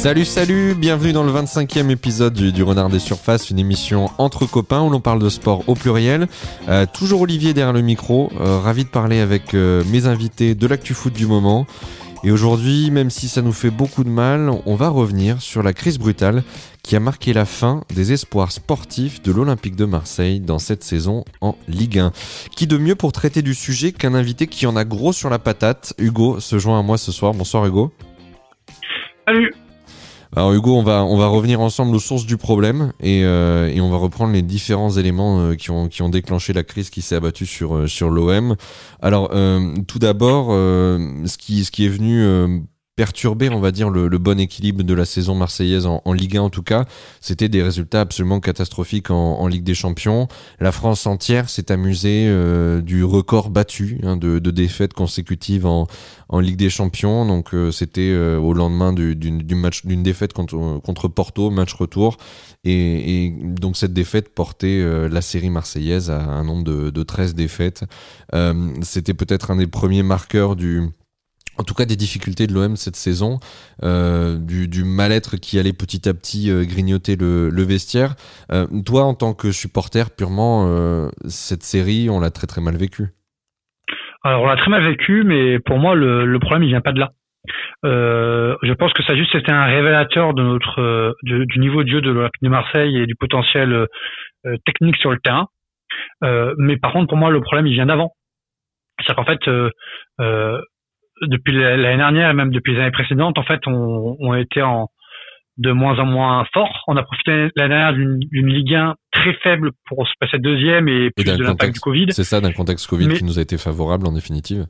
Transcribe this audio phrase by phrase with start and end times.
[0.00, 4.80] Salut, salut, bienvenue dans le 25e épisode du, Renard des Surfaces, une émission entre copains
[4.80, 6.26] où l'on parle de sport au pluriel.
[6.70, 10.66] Euh, toujours Olivier derrière le micro, euh, ravi de parler avec euh, mes invités de
[10.66, 11.66] l'actu foot du moment.
[12.24, 15.74] Et aujourd'hui, même si ça nous fait beaucoup de mal, on va revenir sur la
[15.74, 16.44] crise brutale
[16.82, 21.26] qui a marqué la fin des espoirs sportifs de l'Olympique de Marseille dans cette saison
[21.42, 22.12] en Ligue 1.
[22.56, 25.38] Qui de mieux pour traiter du sujet qu'un invité qui en a gros sur la
[25.38, 25.92] patate?
[25.98, 27.34] Hugo se joint à moi ce soir.
[27.34, 27.92] Bonsoir Hugo.
[29.28, 29.52] Salut
[30.36, 33.80] alors Hugo, on va, on va revenir ensemble aux sources du problème et, euh, et
[33.80, 37.02] on va reprendre les différents éléments euh, qui, ont, qui ont déclenché la crise qui
[37.02, 38.54] s'est abattue sur, euh, sur l'OM.
[39.02, 39.30] Alors
[39.86, 42.62] tout d'abord, ce, qui, ce qui est venu
[43.00, 46.50] perturber, on va dire, le, bon équilibre de la saison marseillaise en, Ligue 1 en
[46.50, 46.84] tout cas.
[47.22, 50.28] C'était des résultats absolument catastrophiques en, Ligue des Champions.
[50.58, 55.86] La France entière s'est amusée euh, du record battu hein, de, défaites consécutives en,
[56.40, 57.24] Ligue des Champions.
[57.24, 62.18] Donc euh, c'était euh, au lendemain d'une défaite contre, Porto, match retour.
[62.64, 67.82] Et, donc cette défaite portait la série marseillaise à un nombre de, de 13 défaites.
[68.82, 70.90] c'était peut-être un des premiers marqueurs du
[71.60, 73.38] en tout cas des difficultés de l'OM cette saison,
[73.82, 78.14] euh, du, mal-être qui allait petit à petit euh, grignoter le, vestiaire.
[78.50, 80.50] Euh, toi, en tant que supporter purement,
[81.26, 83.08] cette série, on l'a très très mal vécue.
[84.24, 87.00] Alors on l'a très mal vécu, mais pour moi le, problème il vient pas de
[87.00, 87.10] là.
[87.84, 92.10] je pense que ça juste c'était un révélateur de notre du niveau de jeu de
[92.10, 93.86] l'Olympique de Marseille et du potentiel
[94.64, 95.46] technique sur le terrain.
[96.58, 98.12] mais par contre pour moi le problème il vient d'avant.
[99.06, 99.40] C'est qu'en fait
[101.22, 104.88] depuis l'année dernière et même depuis les années précédentes, en fait, on, on en
[105.58, 106.84] de moins en moins fort.
[106.88, 111.10] On a profité l'année dernière d'une Ligue 1 très faible pour se passer deuxième et
[111.10, 112.06] plus de l'impact du Covid.
[112.10, 114.66] C'est ça, d'un contexte Covid qui nous a été favorable en définitive.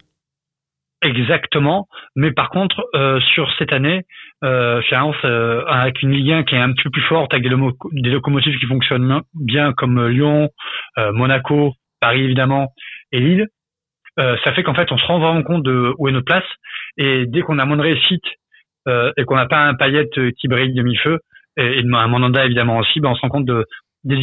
[1.03, 4.03] Exactement, mais par contre euh, sur cette année,
[4.44, 7.56] euh, euh, avec une Ligue 1 qui est un petit peu plus forte, avec des,
[7.93, 10.50] des locomotives qui fonctionnent bien comme Lyon,
[10.99, 12.75] euh, Monaco, Paris évidemment
[13.12, 13.49] et Lille,
[14.20, 16.44] euh, ça fait qu'en fait on se rend vraiment compte de où est notre place.
[16.97, 18.25] Et dès qu'on a moins de réussite
[18.88, 21.19] euh, et qu'on n'a pas un paillette qui brille demi-feu
[21.56, 23.64] et, un Mandanda évidemment aussi, ben on se rend compte de
[24.04, 24.16] des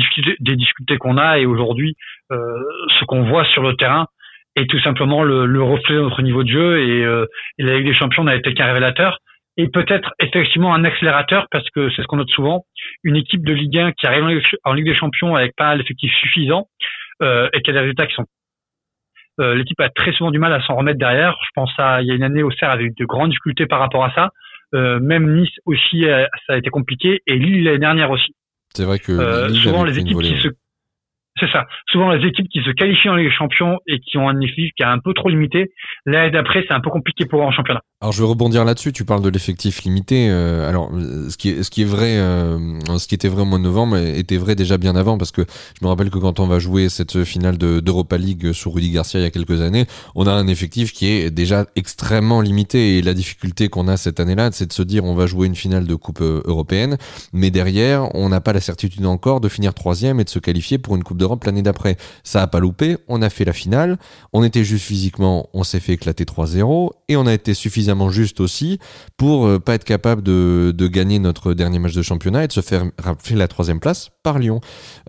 [0.56, 1.96] difficultés, qu'on a et aujourd'hui
[2.32, 2.64] euh,
[3.00, 4.08] ce qu'on voit sur le terrain
[4.56, 6.80] est tout simplement le, le reflet de notre niveau de jeu.
[6.80, 7.28] Et, euh,
[7.60, 9.20] la Ligue des Champions n'a été qu'un révélateur
[9.56, 12.66] et peut-être effectivement un accélérateur parce que c'est ce qu'on note souvent
[13.04, 16.68] une équipe de Ligue 1 qui arrive en Ligue des Champions avec pas l'effectif suffisant
[17.22, 18.26] euh, et qui a des résultats qui sont
[19.40, 21.38] euh, l'équipe a très souvent du mal à s'en remettre derrière.
[21.46, 23.66] Je pense à il y a une année au Serre avait eu de grandes difficultés
[23.66, 24.30] par rapport à ça.
[24.74, 28.36] Euh, même Nice aussi, euh, ça a été compliqué et Lille l'année dernière aussi.
[28.74, 30.50] C'est vrai que souvent les équipes qui se
[31.40, 31.66] c'est ça.
[31.90, 34.72] Souvent, les équipes qui se qualifient en Ligue des Champions et qui ont un effectif
[34.76, 35.72] qui est un peu trop limité,
[36.06, 37.82] l'année d'après, c'est un peu compliqué pour eux en championnat.
[38.00, 38.94] Alors, je vais rebondir là-dessus.
[38.94, 40.28] Tu parles de l'effectif limité.
[40.30, 43.98] Euh, alors, ce qui est, vrai, euh, ce qui était vrai au mois de novembre
[43.98, 46.90] était vrai déjà bien avant parce que je me rappelle que quand on va jouer
[46.90, 50.46] cette finale d'Europa League sous Rudy Garcia il y a quelques années, on a un
[50.46, 54.74] effectif qui est déjà extrêmement limité et la difficulté qu'on a cette année-là, c'est de
[54.74, 56.98] se dire on va jouer une finale de Coupe euh, européenne,
[57.34, 60.78] mais derrière, on n'a pas la certitude encore de finir troisième et de se qualifier
[60.78, 61.98] pour une Coupe de l'année d'après.
[62.24, 63.98] Ça a pas loupé, on a fait la finale,
[64.34, 68.40] on était juste physiquement, on s'est fait éclater 3-0 et on a été suffisamment juste
[68.40, 68.80] aussi
[69.18, 72.62] pour euh, pas être capable de, gagner notre dernier match de championnat et de se
[72.62, 74.62] faire rappeler la troisième place par Lyon.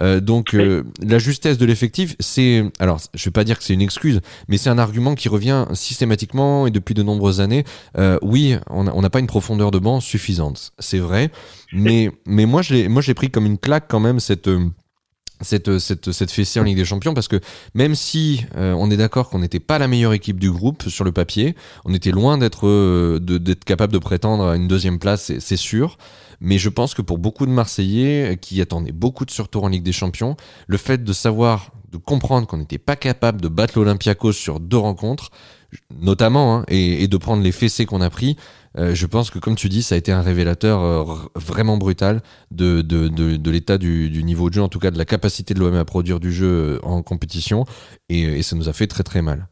[0.03, 3.75] Euh, donc euh, la justesse de l'effectif, c'est alors je vais pas dire que c'est
[3.75, 7.65] une excuse, mais c'est un argument qui revient systématiquement et depuis de nombreuses années.
[8.23, 11.31] oui, on n'a pas une profondeur de banc suffisante, c'est vrai,
[11.73, 14.49] mais mais moi je l'ai moi j'ai pris comme une claque quand même cette
[15.41, 17.41] cette, cette, cette fessée en Ligue des Champions parce que
[17.75, 21.05] même si euh, on est d'accord qu'on n'était pas la meilleure équipe du groupe sur
[21.05, 21.55] le papier,
[21.85, 25.99] on était loin d'être euh, d'être capable de prétendre à une deuxième place, c'est sûr.
[26.41, 29.83] Mais je pense que pour beaucoup de Marseillais qui attendaient beaucoup de surtour en Ligue
[29.83, 30.37] des Champions,
[30.69, 34.77] le fait de savoir, de comprendre qu'on n'était pas capable de battre l'Olympiakos sur deux
[34.77, 35.31] rencontres,
[35.91, 38.37] notamment, hein, et, de prendre les fessées qu'on a pris,
[38.77, 41.05] euh, je pense que comme tu dis, ça a été un révélateur euh,
[41.37, 42.21] vraiment brutal
[42.51, 42.83] de,
[43.51, 46.21] l'état du, niveau de jeu, en tout cas de la capacité de l'OM à produire
[46.21, 47.65] du jeu euh, en compétition,
[48.09, 49.47] et, ça nous a fait très très mal.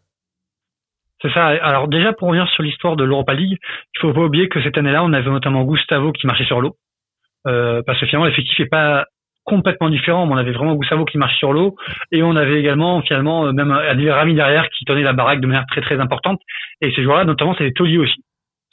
[1.23, 1.47] C'est ça.
[1.47, 4.77] Alors déjà pour revenir sur l'histoire de l'Europa League, il faut pas oublier que cette
[4.77, 6.77] année-là, on avait notamment Gustavo qui marchait sur l'eau,
[7.45, 9.07] parce que finalement l'effectif est pas
[9.47, 10.29] complètement différent.
[10.31, 11.77] On avait vraiment Gustavo qui marche sur l'eau
[12.13, 15.67] et on avait également finalement même Adil Rami derrière qui tenait la baraque de manière
[15.67, 16.41] très très importante.
[16.83, 18.23] Et ces joueurs-là, notamment, c'est des tauliers aussi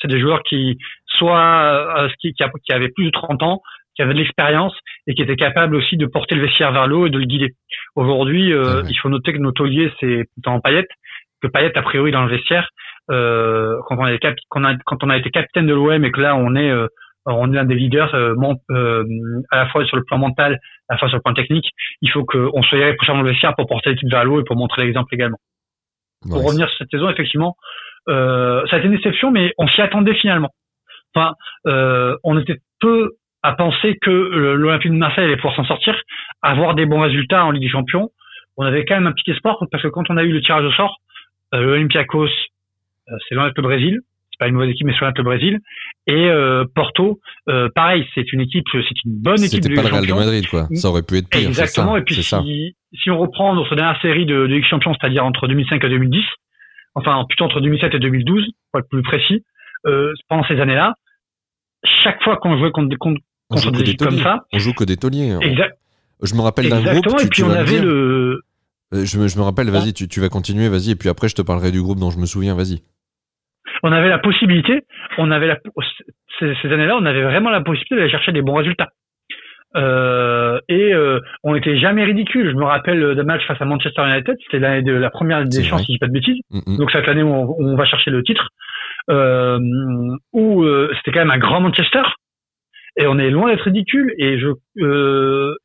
[0.03, 0.77] c'est des joueurs qui
[1.07, 2.43] soit euh, qui, qui,
[2.73, 3.61] avaient plus de 30 ans,
[3.95, 4.77] qui avaient de l'expérience
[5.07, 7.53] et qui étaient capables aussi de porter le vestiaire vers l'eau et de le guider.
[7.95, 10.91] Aujourd'hui, euh, il faut noter que nos tauliers, c'est en paillettes,
[11.41, 12.69] que paillettes a priori dans le vestiaire,
[13.11, 16.11] euh, quand, on a, quand, on a, quand on a été capitaine de l'OM et
[16.11, 16.71] que là on est
[17.25, 20.59] on est un des leaders à la fois sur le plan mental,
[20.89, 21.69] à la fois sur le plan technique.
[22.01, 24.83] Il faut qu'on soit irréprochable le vestiaire pour porter l'équipe vers l'eau et pour montrer
[24.83, 25.39] l'exemple également.
[26.29, 27.55] Pour revenir sur cette saison, effectivement,
[28.07, 30.49] ça a été une déception, mais on s'y attendait finalement.
[31.15, 31.33] Enfin,
[32.23, 33.11] on était peu
[33.43, 35.95] à penser que l'Olympique de Marseille allait pouvoir s'en sortir,
[36.41, 38.09] avoir des bons résultats en Ligue des Champions.
[38.55, 40.63] On avait quand même un petit espoir parce que quand on a eu le tirage
[40.63, 40.97] au sort,
[41.53, 43.99] euh, l'Olympiakos, euh, c'est loin le Brésil,
[44.43, 45.59] pas une mauvaise équipe mais loin le Brésil,
[46.07, 47.19] et euh, Porto,
[47.49, 50.47] euh, pareil, c'est une équipe, c'est une bonne équipe C'était pas le Real de Madrid
[50.47, 51.47] quoi, ça aurait pu être pire.
[51.47, 55.25] Exactement, et puis si, si, on reprend notre dernière série de, de Ligue Champions, c'est-à-dire
[55.25, 56.21] entre 2005 et 2010,
[56.95, 59.43] enfin plutôt entre 2007 et 2012, pour être plus précis,
[60.29, 60.93] pendant ces années-là,
[62.03, 64.45] chaque fois qu'on jouait contre, contre, on joue que des comme ça.
[64.53, 65.37] On joue que des tauliers.
[65.41, 65.77] Exact.
[66.21, 67.05] Je me rappelle d'un groupe.
[67.05, 67.19] Exactement.
[67.19, 68.41] Et puis on avait le.
[68.93, 69.69] Euh, je me, je me rappelle.
[69.69, 70.69] Vas-y, tu, tu vas continuer.
[70.69, 70.91] Vas-y.
[70.91, 72.55] Et puis après, je te parlerai du groupe dont je me souviens.
[72.55, 72.81] Vas-y.
[73.83, 74.83] On avait la possibilité.
[75.17, 75.57] On avait la.
[76.39, 78.89] Ces, ces années-là, on avait vraiment la possibilité d'aller chercher des bons résultats.
[79.75, 82.51] Euh, et euh, on n'était jamais ridicule.
[82.51, 85.63] Je me rappelle d'un match face à Manchester United, c'était l'année de la première des
[85.63, 86.39] chances, si je dis pas de bêtises.
[86.51, 86.77] Mm, mm.
[86.77, 88.49] Donc cette année où on, on, va chercher le titre,
[89.09, 89.59] euh,
[90.31, 90.65] où
[90.95, 92.03] c'était quand même un grand Manchester
[92.97, 94.49] et on est loin d'être ridicule et je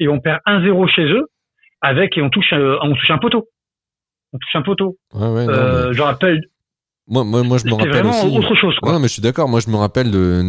[0.01, 1.27] et on perd 1-0 chez eux
[1.83, 3.49] avec et on touche on touche un poteau
[4.33, 6.41] on touche un poteau ouais, ouais, je rappelle
[7.09, 8.37] moi, moi, moi, je me rappelle vraiment aussi.
[8.37, 8.93] autre chose, quoi.
[8.93, 9.49] Non, mais je suis d'accord.
[9.49, 10.43] Moi, je me rappelle de.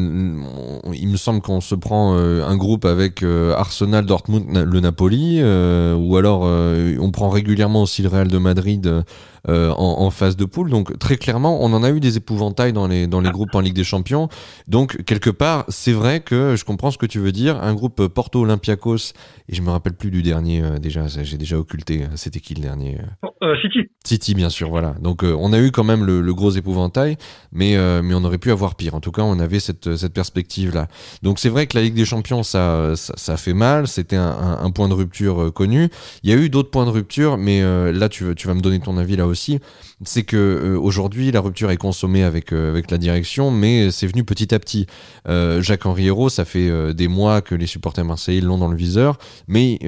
[0.93, 6.17] Il me semble qu'on se prend euh, un groupe avec Arsenal, Dortmund, le Napoli, ou
[6.17, 9.03] alors on prend régulièrement aussi le Real de Madrid
[9.47, 10.69] euh, en, en, phase de poule.
[10.69, 13.61] Donc très clairement, on en a eu des épouvantails dans les dans les groupes en
[13.61, 14.27] Ligue des Champions.
[14.67, 17.61] Donc quelque part, c'est vrai que je comprends ce que tu veux dire.
[17.61, 19.13] Un groupe Porto Olympiakos
[19.47, 21.07] et je me rappelle plus du dernier euh, déjà.
[21.07, 22.03] J'ai déjà occulté.
[22.15, 22.97] C'était qui le dernier
[23.41, 23.89] euh, City.
[24.03, 24.69] City, bien sûr.
[24.69, 24.95] Voilà.
[25.01, 27.17] Donc on a eu quand même le, le gros épouvantail,
[27.53, 28.95] mais mais on aurait pu avoir pire.
[28.95, 30.87] En tout cas, on avait cette cette perspective là.
[31.23, 33.87] Donc c'est vrai que la Ligue des Champions, ça ça, ça fait mal.
[33.87, 35.89] C'était un, un, un, point de rupture connu.
[36.23, 37.61] Il y a eu d'autres points de rupture, mais
[37.93, 39.59] là tu tu vas me donner ton avis là aussi,
[40.03, 44.07] c'est que euh, aujourd'hui la rupture est consommée avec euh, avec la direction, mais c'est
[44.07, 44.87] venu petit à petit.
[45.27, 48.75] Euh, Jacques Henri Hérault, ça fait des mois que les supporters marseillais l'ont dans le
[48.75, 49.17] viseur,
[49.47, 49.79] mais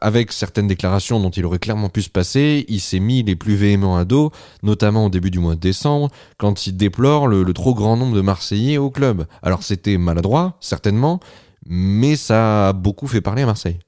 [0.00, 3.54] avec certaines déclarations dont il aurait clairement pu se passer, il s'est mis les plus
[3.54, 4.30] véhéments à dos,
[4.62, 6.08] notamment au début du mois de décembre,
[6.38, 9.26] quand il déplore le trop grand nombre de Marseillais au club.
[9.42, 11.20] Alors c'était maladroit, certainement,
[11.66, 13.78] mais ça a beaucoup fait parler à Marseille.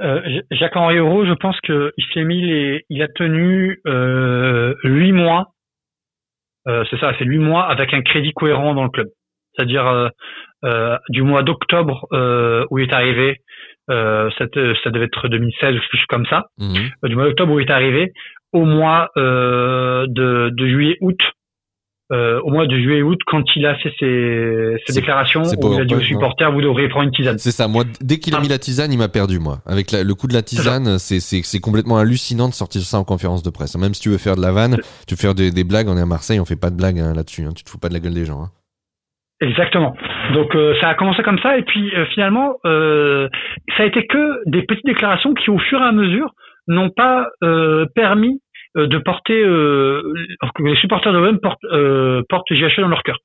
[0.00, 5.52] Euh, Jacques-Henri Euro, je pense qu'il s'est mis les, il a tenu euh, huit mois,
[6.66, 9.08] euh, c'est ça, c'est huit mois avec un crédit cohérent dans le club.
[9.54, 10.08] C'est-à-dire euh,
[10.64, 13.40] euh du mois d'octobre euh, où il est arrivé,
[13.88, 16.90] ça, ça, devait être 2016 ou quelque chose comme ça, mhm.
[17.04, 18.12] du mois d'octobre où il est arrivé,
[18.52, 21.20] au mois de, de juillet-août
[22.12, 25.84] euh, au mois de juillet-août quand il a fait ses, ses déclarations où il a
[25.86, 27.38] dit aux supporters vous devriez prendre une tisane.
[27.38, 27.66] C'est ça.
[27.66, 29.60] Moi, dès qu'il a mis la tisane, il m'a perdu moi.
[29.64, 33.48] Avec le coup de la tisane, c'est complètement hallucinant de sortir ça en conférence de
[33.48, 33.78] presse.
[33.78, 34.76] Même si tu veux faire de la vanne,
[35.08, 35.88] tu veux faire des, des blagues.
[35.88, 37.44] On est à Marseille, on fait pas de blagues hein, là-dessus.
[37.44, 37.52] Hein.
[37.56, 38.42] Tu te fous pas de la gueule des gens.
[38.42, 38.50] Hein.
[39.40, 39.94] Exactement.
[40.34, 44.48] Donc euh, ça a commencé comme ça et puis euh, finalement ça a été que
[44.48, 46.34] des petites déclarations qui au fur et à mesure
[46.68, 47.28] n'ont pas
[47.94, 48.40] permis
[48.76, 50.02] de porter euh,
[50.54, 53.18] que les supporters de l'OM portent, euh, portent JHL dans leur cœur.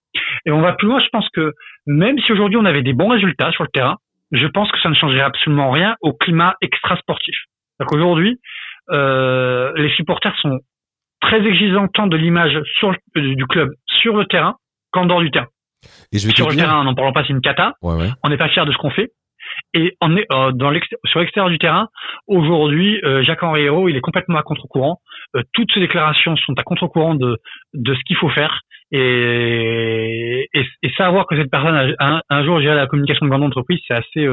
[0.45, 1.53] Et on va plus loin, je pense que
[1.87, 3.97] même si aujourd'hui on avait des bons résultats sur le terrain,
[4.31, 7.35] je pense que ça ne changerait absolument rien au climat extra-sportif.
[7.91, 8.39] Aujourd'hui,
[8.91, 10.59] euh, les supporters sont
[11.21, 14.55] très exigeants tant de l'image sur du club sur le terrain
[14.91, 15.47] qu'en dehors du terrain.
[16.11, 17.73] Et je vais sur le terrain, n'en parlons pas, c'est une cata.
[17.81, 18.09] Ouais, ouais.
[18.23, 19.11] On n'est pas fier de ce qu'on fait.
[19.73, 20.73] Et on est euh, dans
[21.05, 21.89] sur l'extérieur du terrain.
[22.27, 24.99] Aujourd'hui, euh, Jacques-Henri Hérault, il est complètement à contre-courant.
[25.35, 27.37] Euh, toutes ses déclarations sont à contre-courant de,
[27.73, 28.61] de ce qu'il faut faire.
[28.91, 33.43] Et, et, et, savoir que cette personne a, un, jour géré la communication de grande
[33.43, 34.27] entreprise, c'est assez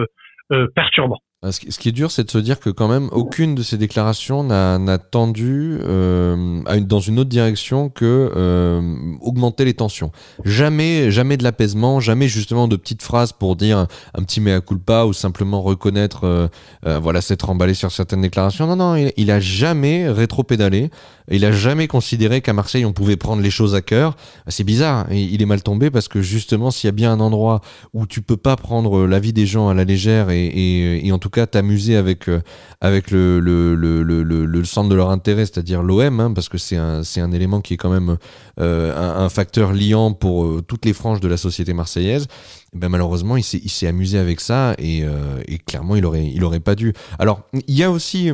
[0.75, 1.19] perturbant.
[1.43, 3.77] Ah, ce qui est dur, c'est de se dire que quand même aucune de ces
[3.77, 8.81] déclarations n'a tendu euh, dans une autre direction que euh,
[9.21, 10.13] augmenter les tensions.
[10.47, 15.05] Jamais, jamais de l'apaisement, jamais justement de petites phrases pour dire un, petit mea culpa
[15.05, 16.49] ou simplement reconnaître, euh,
[16.87, 18.67] euh voilà, s'être emballé sur certaines déclarations.
[18.67, 20.91] Non, non, il, il a jamais rétro-pédalé.
[21.31, 24.17] Il a jamais considéré qu'à Marseille on pouvait prendre les choses à cœur.
[24.47, 25.13] C'est bizarre.
[25.13, 27.61] Il est mal tombé parce que justement, s'il y a bien un endroit
[27.93, 31.13] où tu peux pas prendre la vie des gens à la légère et, et, et
[31.13, 32.41] en tout cas t'amuser avec euh,
[32.81, 37.03] avec le le, le, centre de leur intérêt, c'est-à-dire l'OM, hein, parce que c'est un
[37.17, 38.17] un élément qui est quand même
[38.61, 42.29] euh, un, facteur liant pour euh, toutes les franges de la société marseillaise.
[42.75, 45.05] Eh ben malheureusement, il s'est il s'est amusé avec ça et,
[45.49, 46.95] et clairement il aurait il aurait pas dû.
[47.19, 48.33] Alors il y a aussi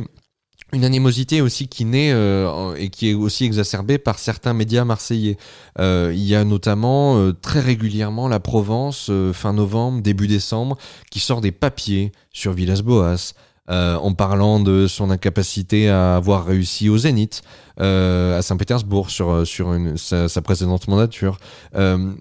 [0.73, 5.37] une animosité aussi qui naît euh, et qui est aussi exacerbée par certains médias marseillais.
[5.79, 10.77] Euh, il y a notamment euh, très régulièrement la Provence, fin novembre, début décembre,
[11.11, 13.33] qui sort des papiers sur Villas-Boas,
[13.69, 17.41] euh, en parlant de son incapacité à avoir réussi au Zénith,
[17.79, 21.37] euh, à Saint-Pétersbourg sur euh, sur une, sa, sa précédente mandature.
[21.75, 22.11] Euh,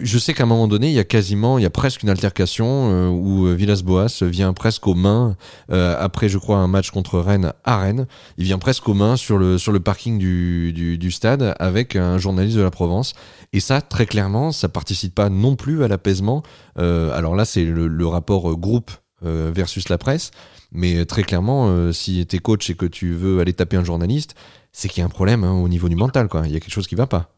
[0.00, 2.08] je sais qu'à un moment donné, il y a quasiment, il y a presque une
[2.08, 5.36] altercation euh, où Villas-Boas vient presque aux mains
[5.70, 8.06] après, je crois, un match contre Rennes à Rennes.
[8.38, 11.96] Il vient presque aux mains sur le sur le parking du, du, du stade avec
[11.96, 13.12] un journaliste de la Provence.
[13.52, 16.42] Et ça, très clairement, ça participe pas non plus à l'apaisement.
[16.76, 18.90] alors là, c'est le, le rapport groupe
[19.22, 20.30] versus la presse.
[20.72, 23.84] Mais très clairement, euh, si tu es coach et que tu veux aller taper un
[23.84, 24.34] journaliste,
[24.72, 26.28] c'est qu'il y a un problème hein, au niveau du mental.
[26.28, 26.42] Quoi.
[26.44, 27.28] Il y a quelque chose qui va pas.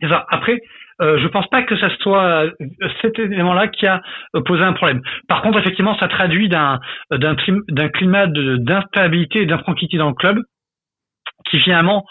[0.00, 0.26] Ça.
[0.30, 0.58] Après,
[1.00, 2.50] euh, je pense pas que ce soit euh,
[3.02, 4.00] cet élément-là qui a
[4.34, 5.02] euh, posé un problème.
[5.28, 6.80] Par contre, effectivement, ça traduit d'un
[7.94, 10.38] climat d'instabilité et d'infranquité dans le club
[11.50, 12.04] qui finalement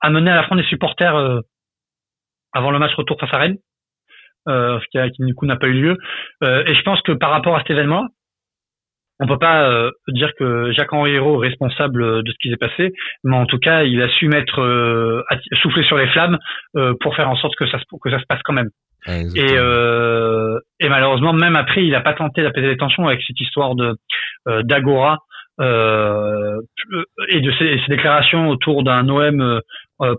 [0.00, 1.40] a mené à la fin des supporters euh,
[2.52, 3.56] avant le match retour face à Rennes,
[4.48, 5.96] euh, qui, a, qui, du coup n'a pas eu lieu.
[6.42, 8.08] et je pense que par rapport à cet événement,
[9.20, 12.92] on peut pas euh, dire que Jacques-Henri Hérault est responsable de ce qui s'est passé,
[13.22, 15.22] mais en tout cas, il a su mettre euh,
[15.62, 16.38] souffler sur les flammes
[16.76, 18.70] euh, pour faire en sorte que ça se que ça se passe quand même.
[19.06, 19.54] et,
[20.80, 23.94] et malheureusement, même après, il n'a pas tenté d'apaiser les tensions avec cette histoire de
[24.62, 25.18] d'Agora
[25.60, 29.60] et de ses, ses, déclarations autour d'un OM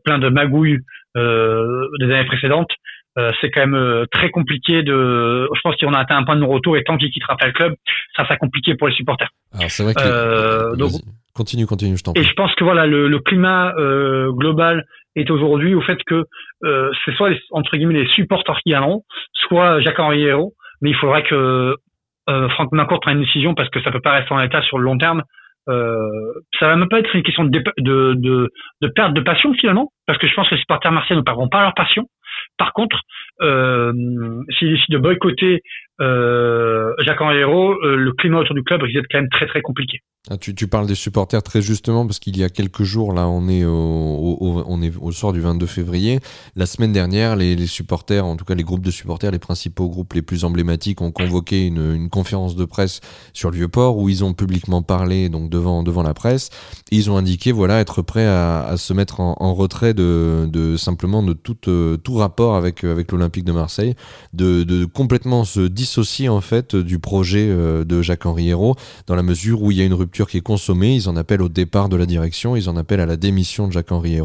[0.05, 0.79] plein de magouilles
[1.15, 2.71] des années précédentes.
[3.17, 5.47] Euh, c'est quand même euh, très compliqué de.
[5.53, 7.53] Je pense qu'on a atteint un point de non-retour et tant qu'il quittera pas le
[7.53, 7.73] club,
[8.15, 9.29] ça sera compliqué pour les supporters.
[9.53, 10.01] Alors c'est vrai que.
[10.03, 10.91] Euh, donc,
[11.33, 12.23] continue, continue, je t'en prie.
[12.23, 16.25] Et je pense que voilà, le, le climat euh, global est aujourd'hui au fait que
[16.61, 19.03] c'est soit les, entre guillemets les supporters qui viendront,
[19.33, 21.75] soit Jacques-Henri Hérault, mais il faudrait que
[22.27, 24.83] Franck Mancourt prenne une décision parce que ça peut pas rester en état sur le
[24.83, 25.21] long terme.
[25.67, 29.53] Euh, ça va même pas être une question de, de, de, de, perte de passion
[29.53, 32.07] finalement, parce que je pense que les supporters marseillais ne perdront pas leur passion.
[32.57, 33.01] Par contre,
[33.41, 33.91] euh,
[34.57, 35.61] s'il décide de boycotter
[36.01, 39.61] euh, Jacques-Henri Hérault, euh, le climat autour du club risque d'être quand même très très
[39.61, 40.01] compliqué.
[40.27, 43.47] Ah, tu, parles des supporters très justement parce qu'il y a quelques jours, là, on
[43.47, 46.19] est au, au, on est au soir du 22 février.
[46.55, 50.13] La semaine dernière, les, supporters, en tout cas les groupes de supporters, les principaux groupes
[50.13, 53.01] les plus emblématiques, ont convoqué une, conférence de presse
[53.33, 56.49] sur le Vieux-Port où ils ont publiquement parlé donc devant devant la presse.
[56.89, 61.33] Ils ont indiqué voilà être prêts à, se mettre en, retrait de, de simplement de
[61.33, 63.93] tout euh, tout rapport avec avec l'Olympique de Marseille,
[64.33, 68.75] de, de complètement se dissocier en fait du projet euh, de Jacques-Henri Hérault
[69.05, 71.43] dans la mesure où il y a une rupture qui est consommée, ils en appellent
[71.43, 74.19] au départ de la direction, ils en appellent à la démission de Jacques-Henri.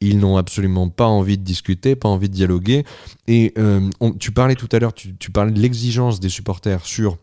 [0.00, 2.84] Ils n'ont absolument pas envie de discuter, pas envie de dialoguer.
[3.26, 3.90] Et euh,
[4.20, 7.18] tu parlais tout à l'heure, tu, tu parlais de l'exigence des supporters sur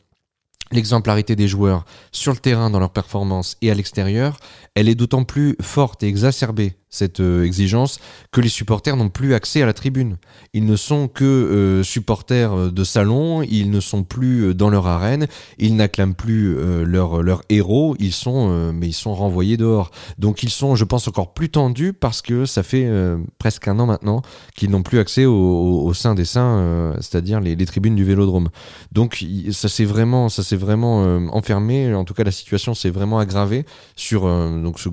[0.72, 4.38] l'exemplarité des joueurs sur le terrain dans leur performance et à l'extérieur,
[4.76, 8.00] elle est d'autant plus forte et exacerbée cette euh, exigence
[8.32, 10.18] que les supporters n'ont plus accès à la tribune.
[10.54, 14.88] Ils ne sont que euh, supporters euh, de salon, ils ne sont plus dans leur
[14.88, 15.28] arène,
[15.58, 16.56] ils n'acclament plus
[16.86, 19.92] leurs leur héros, ils sont mais ils sont renvoyés dehors.
[20.18, 22.90] Donc ils sont, je pense, encore plus tendus parce que ça fait
[23.38, 24.22] presque un an maintenant
[24.56, 28.50] qu'ils n'ont plus accès au, au, sein des saints, c'est-à-dire les, les, tribunes du Vélodrome.
[28.92, 31.04] Donc ça s'est vraiment, ça s'est vraiment
[31.34, 31.94] enfermé.
[31.94, 33.66] En tout cas, la situation s'est vraiment aggravée
[33.96, 34.90] sur donc ce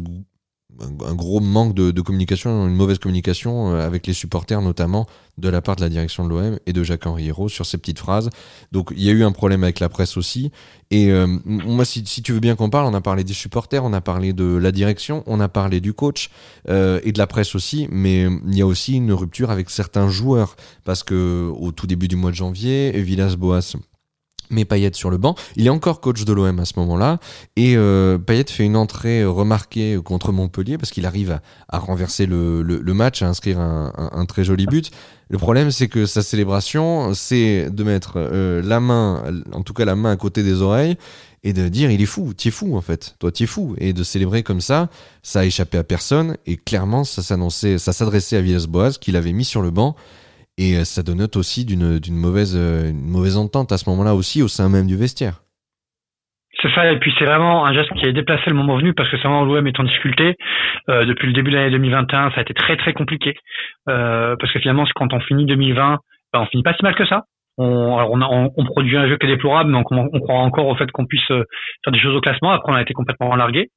[0.81, 5.07] un gros manque de, communication, une mauvaise communication euh, avec les supporters notamment
[5.39, 8.31] de la part de la direction de l'OM et de Jacques-Henri sur ces petites phrases.
[8.73, 10.51] Donc il y a eu un problème avec la presse aussi.
[10.91, 13.85] Et euh, moi, si, si, tu veux bien qu'on parle, on a parlé des supporters,
[13.85, 16.31] on a parlé de la direction, on a parlé du coach
[16.69, 20.09] euh, et de la presse aussi, mais il y a aussi une rupture avec certains
[20.09, 23.77] joueurs parce que au tout début du mois de janvier, Villas-Boas
[24.51, 25.35] mais Payet sur le banc.
[25.57, 27.19] Il est encore coach de l'OM à ce moment-là.
[27.57, 32.63] Et euh, Payet fait une entrée remarquée contre Montpellier parce qu'il arrive à, renverser le,
[32.95, 34.91] match, à inscrire un, très joli but.
[35.29, 39.85] Le problème, c'est que sa célébration, c'est de mettre euh, la main, en tout cas
[39.85, 40.97] la main à côté des oreilles,
[41.43, 43.75] et de dire il est fou, t'es fou en fait, toi t'es fou.
[43.79, 44.89] Et de célébrer comme ça,
[45.23, 46.37] ça a échappé à personne.
[46.47, 49.97] Et clairement, ça s'annonçait, ça s'adressait à Villas-Boas, qu'il avait mis sur le banc.
[50.59, 54.43] Et euh, ça donne aussi d'une mauvaise, euh, une mauvaise entente à ce moment-là aussi
[54.43, 55.43] au sein même du vestiaire.
[56.63, 59.11] C'est ça, et puis c'est vraiment un geste qui est déplacé le moment venu parce
[59.11, 60.37] que c'est vraiment l'OM est en difficulté.
[60.89, 63.35] Euh, depuis le début de l'année 2021, ça a été très très compliqué
[63.85, 65.99] parce que finalement, quand on finit 2020,
[66.33, 67.25] ben, on finit pas si mal que ça.
[67.59, 68.21] On,
[68.65, 71.27] produit un jeu qui est déplorable, mais on, on croit encore au fait qu'on puisse
[71.27, 72.53] faire des choses au classement.
[72.53, 73.69] Après, on a été complètement largué.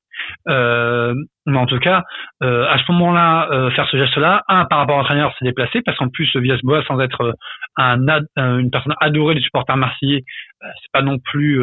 [0.48, 1.14] Euh,
[1.46, 2.04] mais en tout cas,
[2.44, 5.82] euh, à ce moment-là, euh, faire ce geste-là, un, par rapport à l'entraîneur, c'est déplacé,
[5.86, 7.36] parce qu'en plus, Villas-Boas, sans être
[7.78, 8.00] un,
[8.38, 10.24] une personne adorée des supporters marseillais,
[10.62, 11.62] c'est pas non plus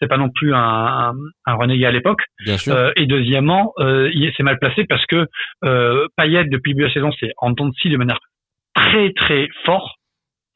[0.00, 1.12] c'est pas non plus un,
[1.46, 2.22] un, renégat à l'époque.
[2.68, 5.26] Euh, et deuxièmement, euh, il s'est mal placé parce que
[5.64, 8.18] euh, Payet depuis le début de la saison, c'est en temps de scie de manière
[8.74, 9.96] très très fort.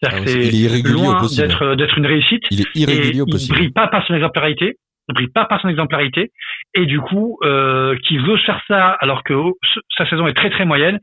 [0.00, 2.42] C'est-à-dire ah, c'est loin d'être d'être une réussite.
[2.50, 3.56] Il est irrégulier au possible.
[3.56, 4.76] Il brille pas par son exemplarité.
[5.08, 6.30] Il brille pas par son exemplarité.
[6.74, 9.34] Et du coup, euh, qui veut faire ça alors que
[9.96, 10.98] sa saison est très très moyenne,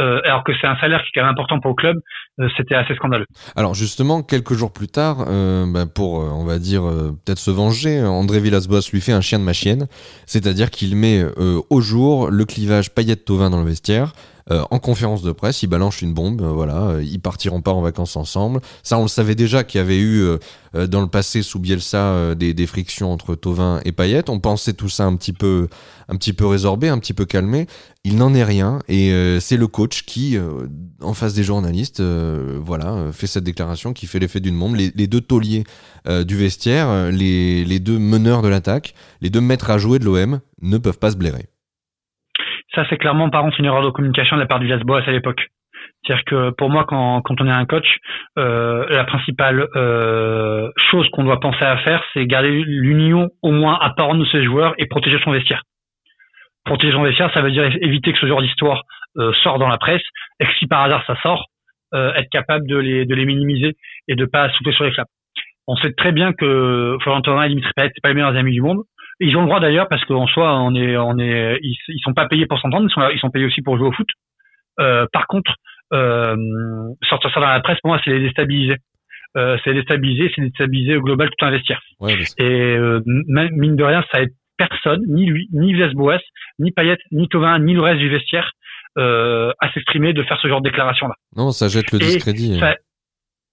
[0.00, 1.96] euh, alors que c'est un salaire qui est quand même important pour le club,
[2.40, 3.26] euh, c'était assez scandaleux.
[3.54, 6.82] Alors justement, quelques jours plus tard, euh, bah, pour, on va dire,
[7.24, 9.86] peut-être se venger, André Villas-Boas lui fait un chien de ma chienne,
[10.26, 14.12] c'est-à-dire qu'il met au jour le clivage paillette-tauvin dans le vestiaire,
[14.50, 17.72] euh, en conférence de presse, ils balancent une bombe, euh, voilà, euh, ils partiront pas
[17.72, 18.60] en vacances ensemble.
[18.82, 20.24] Ça, on le savait déjà qu'il y avait eu
[20.74, 24.28] dans le passé sous Bielsa des, des, frictions entre Tovin et Payet.
[24.28, 25.68] On pensait tout ça un petit peu,
[26.08, 27.66] un petit peu résorbé, un petit peu calmé.
[28.02, 30.36] Il n'en est rien et c'est le coach qui,
[31.00, 34.74] en face des journalistes, voilà, fait cette déclaration qui fait l'effet d'une bombe.
[34.74, 35.64] Les, les, deux tauliers
[36.08, 40.40] du vestiaire, les, les deux meneurs de l'attaque, les deux maîtres à jouer de l'OM
[40.60, 41.46] ne peuvent pas se blairer.
[42.74, 45.12] Ça, c'est clairement, par contre, une erreur de communication de la part du Villas-Boas à
[45.12, 45.48] l'époque.
[46.04, 47.86] C'est-à-dire que pour moi, quand, quand on est un coach,
[48.38, 53.78] euh, la principale euh, chose qu'on doit penser à faire, c'est garder l'union au moins
[53.96, 55.62] part de ses joueurs et protéger son vestiaire.
[56.64, 58.82] Protéger son vestiaire, ça veut dire éviter que ce genre d'histoire
[59.18, 60.02] euh, sorte dans la presse
[60.40, 61.46] et que si par hasard ça sort,
[61.94, 63.74] euh, être capable de les, de les minimiser
[64.08, 65.06] et de pas souffler sur les flammes.
[65.66, 68.52] On sait très bien que Florent Thauvin et Dimitri Payet, c'est pas les meilleurs amis
[68.52, 68.82] du monde.
[69.20, 72.14] Ils ont le droit d'ailleurs parce qu'en soi, on est, on est, ils, ils sont
[72.14, 74.08] pas payés pour s'entendre, ils sont, ils sont payés aussi pour jouer au foot.
[74.80, 75.52] Euh, par contre,
[75.92, 76.36] euh,
[77.08, 78.76] sortir ça dans la presse, pour moi, c'est les déstabiliser.
[79.36, 81.80] Euh, c'est les déstabiliser, c'est déstabiliser au global tout investir.
[82.00, 86.20] Ouais, et euh, mine de rien, ça aide personne, ni lui, ni Villas-Boas,
[86.60, 88.52] ni Payet, ni Tovin, ni le reste du vestiaire
[88.98, 91.14] euh, à s'exprimer, de faire ce genre de déclaration-là.
[91.36, 92.54] Non, ça jette le discrédit.
[92.56, 92.76] Et ça,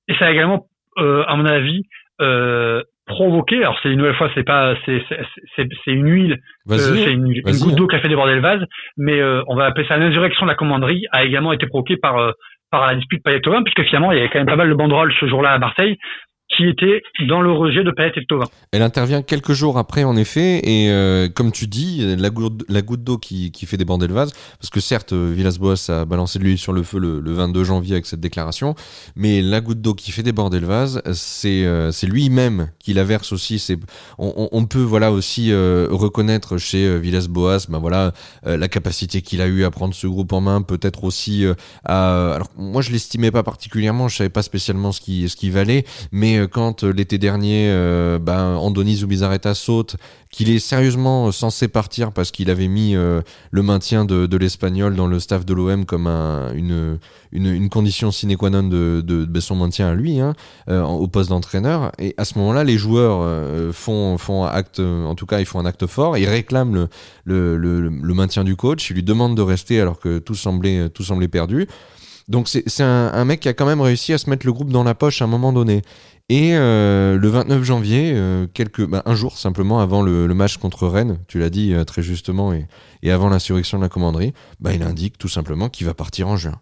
[0.07, 0.67] et ça a également,
[0.99, 1.87] euh, à mon avis,
[3.05, 3.57] provoqué.
[3.57, 5.03] Alors c'est une nouvelle fois, c'est pas, c'est
[5.55, 6.39] c'est une huile,
[6.69, 8.63] euh, c'est une, une, goutte d'eau qui a fait déborder le vase,
[8.97, 12.17] mais euh, on va appeler ça l'insurrection de la commanderie a également été provoquée par
[12.17, 12.31] euh,
[12.71, 15.13] par la dispute payet puisque finalement il y avait quand même pas mal de banderoles
[15.19, 15.97] ce jour-là à Marseille
[16.55, 18.45] qui était dans le rejet de Payet et de Tovin.
[18.71, 23.17] Elle intervient quelques jours après, en effet, et euh, comme tu dis, la goutte, d'eau
[23.17, 26.83] qui, fait déborder le vase, parce que certes, Villas-Boas a balancé de l'huile sur le
[26.83, 28.75] feu le, le, 22 janvier avec cette déclaration,
[29.15, 33.31] mais la goutte d'eau qui fait déborder le vase, c'est euh, lui-même qui la verse
[33.31, 33.63] aussi.
[34.17, 38.11] On, on, peut voilà aussi euh, reconnaître chez Villas-Boas, ben voilà
[38.43, 41.45] la capacité qu'il a eu à prendre ce groupe en main, peut-être aussi
[41.85, 42.33] à.
[42.33, 45.85] Alors moi, je l'estimais pas particulièrement, je savais pas spécialement ce qui ce qui valait,
[46.11, 49.95] mais euh, quand euh, l'été dernier, euh, ben, Andoni Zubizarreta saute,
[50.29, 55.19] qu'il est sérieusement censé partir parce qu'il avait mis le maintien de, l'Espagnol dans le
[55.19, 60.33] staff de l'OM comme une, condition sine qua non de, son maintien à lui, hein,
[60.69, 61.91] au poste d'entraîneur.
[61.99, 65.85] Et à ce moment-là, les joueurs font, acte, en tout cas, ils font un acte
[65.85, 66.17] fort.
[66.17, 66.87] Ils réclament
[67.25, 68.89] le, le, le, maintien du coach.
[68.89, 71.67] Ils lui demandent de rester alors que tout semblait, tout semblait perdu.
[72.31, 74.85] Donc c'est un, mec qui a quand même réussi à se mettre le groupe dans
[74.85, 75.81] la poche à un moment donné.
[76.29, 80.87] Et euh, le 29 janvier, euh, quelques, bah, un jour simplement avant le, match contre
[80.87, 84.81] Rennes, tu l'as dit euh, très justement, et, avant l'insurrection de la commanderie, bah, il
[84.81, 86.61] indique tout simplement qu'il va partir en juin.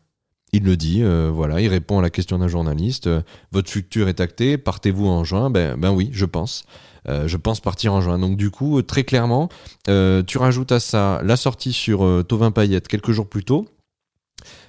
[0.54, 3.08] Il le dit, voilà, il répond à la question d'un journaliste,
[3.52, 5.52] votre futur est acté, partez-vous en juin?
[5.52, 6.64] Ben, ben oui, je pense.
[7.08, 8.18] je pense partir en juin.
[8.18, 9.50] Donc du coup, très clairement,
[9.86, 13.68] tu rajoutes à ça la sortie sur Tovin Payette quelques jours plus tôt,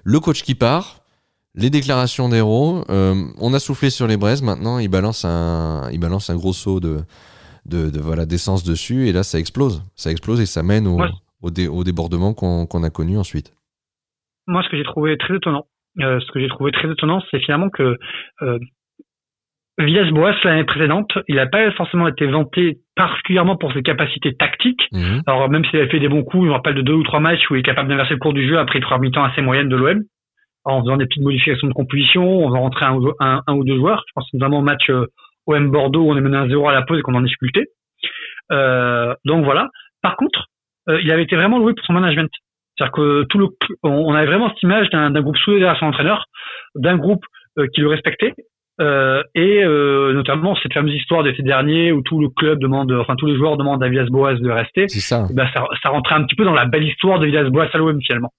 [0.04, 1.00] le coach qui part,
[1.54, 5.98] les déclarations d'héros, euh, on a soufflé sur les braises, maintenant il balance un, il
[5.98, 6.98] balance un gros saut de,
[7.66, 9.82] de, voilà, d'essence dessus, et là ça explose.
[9.96, 11.00] Ça explose et ça mène au,
[11.42, 13.52] au, débordement qu'on a connu ensuite.
[14.46, 15.66] Moi, ce que j'ai trouvé très étonnant,
[16.00, 17.96] euh, ce que j'ai trouvé très étonnant, c'est finalement que
[18.42, 18.58] euh,
[19.84, 24.88] Villas-Boas, l'année précédente, il n'a pas forcément été vanté particulièrement pour ses capacités tactiques.
[24.92, 25.22] Mhm.
[25.26, 27.20] Alors, même s'il a fait des bons coups, je me rappelle de deux ou trois
[27.20, 29.68] matchs où il est capable d'inverser le cours du jeu après trois mi-temps assez moyennes
[29.68, 30.02] de l'OM
[30.64, 34.02] en faisant des petites modifications de composition, on va rentrer un, un, ou deux joueurs.
[34.06, 35.06] Je pense notamment au match euh,
[35.46, 37.66] OM Bordeaux où on est mené à 0 à la pause et qu'on en difficulté.
[38.52, 39.68] Euh, donc voilà.
[40.02, 40.46] Par contre,
[40.88, 42.30] euh, il avait été vraiment loué pour son management.
[42.76, 43.48] C'est-à-dire que tout le,
[43.82, 46.24] on avait vraiment cette image d'un groupe soudé à son entraîneur,
[46.74, 47.24] d'un groupe
[47.74, 48.32] qui le respectait,
[48.80, 53.14] euh, et euh, notamment cette fameuse histoire d'été dernier où tout le club demande, enfin
[53.16, 54.88] tous les joueurs demandent à Villas-Boas de rester.
[54.88, 55.26] C'est ça.
[55.32, 55.64] Ben, ça.
[55.82, 55.90] ça.
[55.90, 58.32] rentrait un petit peu dans la belle histoire de Villas-Boas à l'OM finalement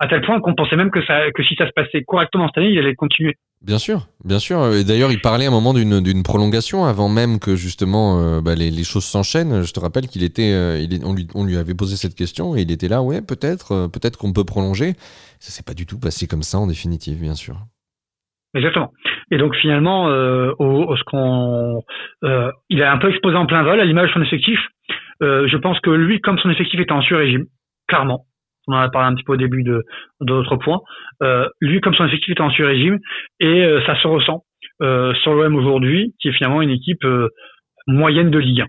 [0.00, 2.58] à tel point qu'on pensait même que, ça, que si ça se passait correctement cette
[2.58, 3.36] année, il allait continuer.
[3.62, 4.74] Bien sûr, bien sûr.
[4.74, 8.54] Et d'ailleurs, il parlait à un moment d'une prolongation avant même que justement euh, bah,
[8.54, 9.62] les, les, choses s'enchaînent.
[9.62, 12.56] Je te rappelle qu'il était, euh, il on, lui, on lui avait posé cette question
[12.56, 14.94] et il était là, ouais, peut-être, euh, peut-être qu'on peut prolonger.
[15.40, 17.56] Ça s'est pas du tout passé comme ça en définitive, bien sûr.
[18.54, 18.92] Exactement.
[19.30, 21.82] Et donc finalement, au, ce qu'on,
[22.70, 24.60] il a un peu exposé en plein vol à l'image de son effectif.
[25.20, 27.46] je pense que lui, comme son effectif était en sur-régime,
[27.88, 28.26] clairement,
[28.66, 29.84] on en a parlé un petit peu au début de
[30.20, 30.80] d'autres points.
[31.22, 32.98] Euh, lui, comme son effectif était en sur-régime,
[33.40, 34.42] et euh, ça se ressent
[34.82, 37.06] euh, sur l'OM aujourd'hui, qui est finalement une équipe
[37.86, 38.66] moyenne de Ligue 1.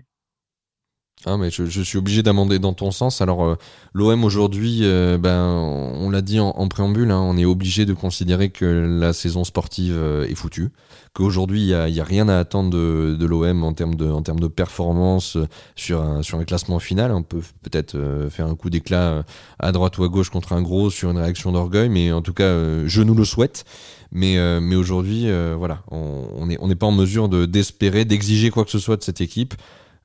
[1.24, 3.22] Ah, mais je, suis obligé d'amender dans ton sens.
[3.22, 3.56] Alors, euh,
[3.94, 8.50] l'OM aujourd'hui, euh, ben, on l'a dit en, préambule, hein, on est obligé de considérer
[8.50, 8.64] que
[9.00, 10.68] la saison sportive euh, est foutue,
[11.14, 15.38] qu'aujourd'hui il n'y a, rien à attendre de, l'OM en termes de, performance
[15.74, 17.10] sur un, classement final.
[17.12, 17.98] On peut peut-être
[18.30, 19.24] faire un coup d'éclat
[19.58, 22.34] à droite ou à gauche contre un gros sur une réaction d'orgueil, mais en tout
[22.34, 22.52] cas,
[22.86, 23.64] je nous le souhaite.
[24.12, 24.38] Mais,
[24.76, 29.02] aujourd'hui, voilà, on n'est pas en mesure de d'espérer, d'exiger quoi que ce soit de
[29.02, 29.54] cette équipe.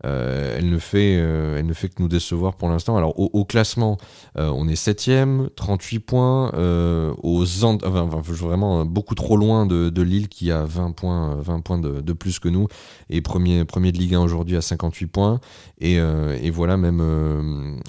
[0.05, 2.97] Euh, elle ne fait euh, elle ne fait que nous décevoir pour l'instant.
[2.97, 3.97] Alors au, classement,
[4.37, 6.51] euh, on est septième, 38 points.
[7.21, 12.39] aux vraiment beaucoup trop loin de, Lille qui a 20 points 20 points de, plus
[12.39, 12.67] que nous
[13.09, 15.39] et premier premier de Ligue 1 aujourd'hui à 58 points.
[15.79, 15.99] Et,
[16.51, 17.01] voilà même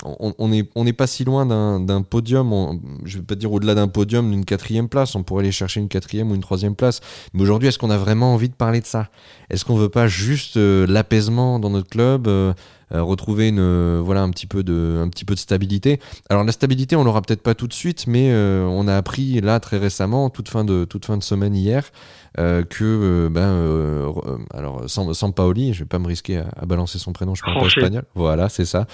[0.05, 2.81] on, on on n'est pas si loin d'un podium.
[3.05, 5.14] je vais pas dire au-delà d'un podium d'une quatrième place.
[5.14, 7.01] On pourrait aller chercher une quatrième ou une troisième place.
[7.33, 9.09] Mais aujourd'hui, est-ce qu'on a vraiment envie de parler de ça?
[9.51, 12.52] Est-ce qu'on veut pas juste l'apaisement dans notre club euh,
[12.94, 15.98] euh, retrouver une euh, voilà un petit peu de un petit peu de stabilité.
[16.28, 19.60] Alors la stabilité, on l'aura peut-être pas tout de suite, mais on a appris là
[19.60, 21.90] très récemment, toute fin de toute fin de semaine hier,
[22.36, 27.34] que ben alors sans, sans Paoli, je vais pas me risquer à, balancer son prénom,
[27.34, 28.04] je parle pas espagnol.
[28.14, 28.86] Voilà, c'est ça.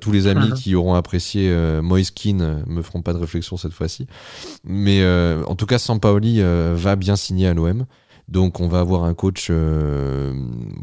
[0.00, 0.54] tous les amis uh-huh.
[0.54, 4.06] qui auront apprécié Moiskin me feront pas de réflexion cette fois-ci.
[4.64, 5.04] Mais
[5.46, 7.84] en tout cas, sans Paoli va bien signer à l'OM.
[8.28, 10.32] Donc on va avoir un coach euh,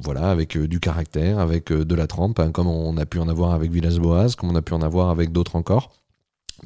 [0.04, 3.20] voilà avec euh, du caractère, avec euh, de la trempe, hein, comme on a pu
[3.20, 5.92] en avoir avec Villas-Boas, comme on a pu en avoir avec d'autres encore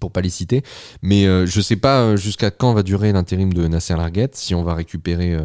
[0.02, 0.62] pour pas les citer.
[1.02, 4.74] Mais je sais pas jusqu'à quand va durer l'intérim de Nasser Larguette, si on va
[4.74, 5.38] récupérer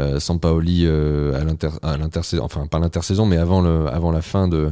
[0.00, 4.70] euh, Sampaoli à l'intersaison, enfin pas l'intersaison, mais avant, la fin de,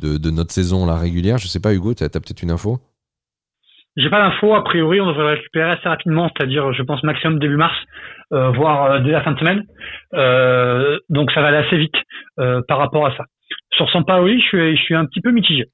[0.00, 1.36] notre saison la régulière.
[1.36, 2.80] Je sais pas Hugo, tu as, peut-être une info?
[3.96, 4.54] J'ai pas d'infos.
[4.54, 7.76] A priori, on devrait le récupérer assez rapidement, c'est-à-dire, je pense, maximum début mars,
[8.32, 9.62] euh, voire euh, dès la fin de semaine.
[10.14, 11.94] Euh, donc, ça va aller assez vite
[12.40, 13.24] euh, par rapport à ça.
[13.72, 15.66] Sur Sampaoli, je suis, je suis un petit peu mitigé.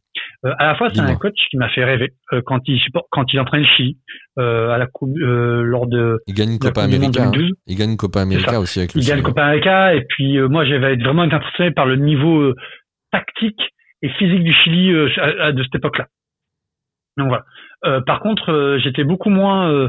[0.44, 2.12] Euh, à la fois, c'est un coach qui m'a fait rêver
[2.44, 2.80] quand il
[3.10, 3.96] quand il entraîne le Chili
[4.36, 6.18] à la coupe lors de.
[6.26, 7.24] Il gagne une Copa América.
[7.24, 7.32] Hein.
[7.66, 10.38] Il gagne une Copa América aussi avec le Il gagne une Copa América et puis
[10.40, 12.52] moi, j'avais vraiment été impressionné par le niveau
[13.12, 13.60] tactique
[14.02, 16.06] et physique du Chili de cette époque-là.
[17.16, 17.44] Donc voilà.
[17.84, 19.88] Euh, par contre, euh, j'étais beaucoup moins euh,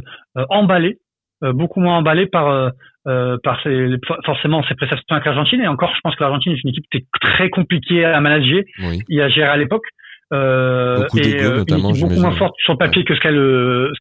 [0.50, 1.00] emballé,
[1.42, 2.72] beaucoup moins emballé par
[3.04, 5.62] par ses, forcément ses prestations avec l'Argentine.
[5.62, 8.62] Et encore, je pense que l'Argentine est une équipe qui était très compliquée à manager
[9.10, 9.86] et à gérer à l'époque.
[10.34, 13.36] Euh, beaucoup et notamment, beaucoup moins forte sur le papier que ce qu'elle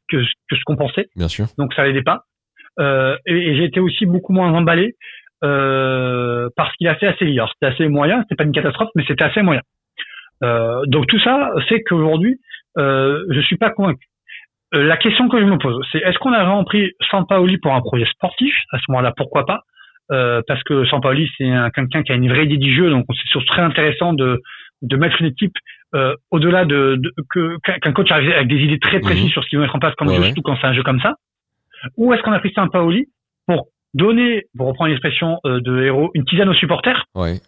[0.09, 1.09] que, que, ce qu'on pensait.
[1.16, 1.46] Bien sûr.
[1.59, 2.24] Donc ça l'aidait pas.
[2.79, 4.94] Euh, et, et j'ai été aussi beaucoup moins emballé
[5.42, 9.05] euh, parce qu'il a fait assez Alors c'était assez moyen, c'était pas une catastrophe, mais
[9.07, 9.62] c'était assez moyen.
[10.42, 12.38] Euh, donc tout ça fait qu'aujourd'hui,
[12.79, 14.07] euh, je suis pas convaincu.
[14.75, 17.75] Euh, la question que je me pose, c'est est-ce qu'on a vraiment pris Sampaoli pour
[17.75, 19.63] un projet sportif À ce moment-là, pourquoi pas?
[20.13, 23.29] Euh, Parce que Sampaoli, c'est quelqu'un qui a une vraie idée du jeu, donc c'est
[23.29, 24.41] surtout très intéressant de,
[24.83, 25.57] de mettre une équipe
[25.95, 29.31] euh, au-delà de, de que qu'un coach arrive avec des idées très précises mhm.
[29.31, 31.01] sur ce qu'il veut mettre en place comme jeu, surtout quand c'est un jeu comme
[31.01, 31.15] ça.
[31.97, 33.07] Ou est-ce qu'on a pris Sampaoli
[33.47, 37.07] pour donner, pour reprendre l'expression euh, de héros, une tisane aux supporters?
[37.15, 37.41] Ouais.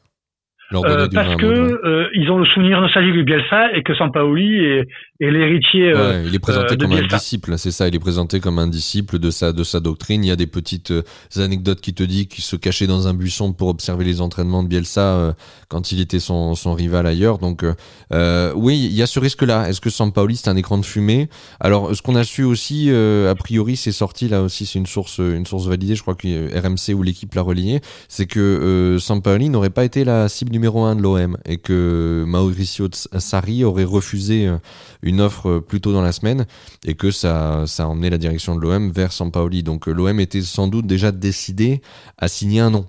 [0.75, 4.89] Euh, parce que euh, ils ont le souvenir nostalgique de Bielsa et que Sampaoli est,
[5.21, 5.93] est l'héritier.
[5.95, 7.89] Euh, il est présenté comme un disciple, c'est ça.
[7.89, 10.25] Il est présenté comme un disciple de sa de sa doctrine.
[10.25, 10.93] Il y a des petites
[11.37, 14.69] anecdotes qui te dit qu'il se cachait dans un buisson pour observer les entraînements de
[14.69, 15.35] Bielsa
[15.69, 17.39] quand il était son, son rival ailleurs.
[17.39, 17.65] Donc
[18.11, 19.69] oui, il y a ce risque-là.
[19.69, 21.29] Est-ce que Sampaoli c'est un écran de fumée?
[21.61, 25.19] Alors ce qu'on a su aussi, a priori, c'est sorti là aussi, c'est une source
[25.19, 25.97] une source validée.
[25.97, 30.29] Je crois que RMC ou l'équipe l'a relié, c'est que Sampaoli n'aurait pas été la
[30.29, 34.59] cible du numéro 1 de l'OM et que Mauricio Sarri aurait refusé euh,
[35.03, 36.45] une offre euh, plus tôt dans la semaine
[36.87, 39.65] et que ça, ça a emmené la direction de l'OM vers Sampaoli.
[39.65, 41.81] Donc euh, l'OM était sans doute déjà décidé
[42.17, 42.85] à signer un nom.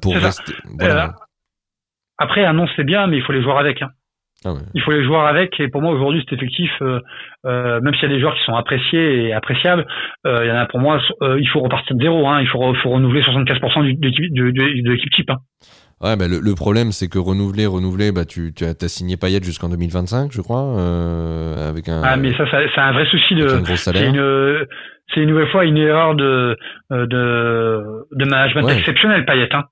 [0.00, 0.52] pour rester.
[2.18, 3.82] après, un nom c'est bien, mais il faut les jouer avec.
[3.82, 3.90] Hein.
[4.44, 8.12] Ah il faut les jouer avec et pour moi aujourd'hui cet effectif, même s'il y
[8.12, 9.84] a des joueurs qui sont appréciés et appréciables,
[10.24, 12.28] il y en a pour moi, il faut repartir de zéro.
[12.28, 15.30] Hein, il faut, faut renouveler 75% de l'équipe type.
[15.30, 15.38] Hein.
[16.02, 19.40] Ouais, bah, le, problème, c'est que renouveler, renouveler, bah, tu, tu as, as signé Payet
[19.40, 22.02] jusqu'en 2025, je crois, euh, avec un.
[22.02, 23.46] Ah, mais ça, ça c'est un vrai souci de.
[23.76, 24.66] C'est une,
[25.14, 26.56] c'est une nouvelle fois une erreur de,
[26.90, 29.48] euh, de, de management exceptionnel, Payet.
[29.52, 29.62] Hein.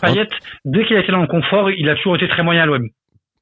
[0.00, 0.26] Payet,
[0.64, 2.88] dès qu'il a été dans le confort, il a toujours été très moyen à l'OM.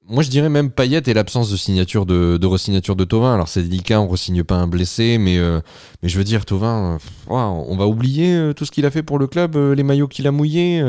[0.09, 3.35] moi, je dirais même Payet et l'absence de signature de, de re-signature de Tovin.
[3.35, 5.61] Alors, c'est délicat, on re-signe pas un blessé, mais, euh,
[6.03, 9.29] mais je veux dire, Tovin, on va oublier tout ce qu'il a fait pour le
[9.29, 10.83] club, les maillots qu'il a mouillés.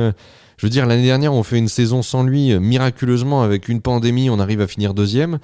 [0.58, 4.30] Je veux dire, l'année dernière, on fait une saison sans lui, miraculeusement, avec une pandémie,
[4.30, 5.40] on arrive à finir deuxième.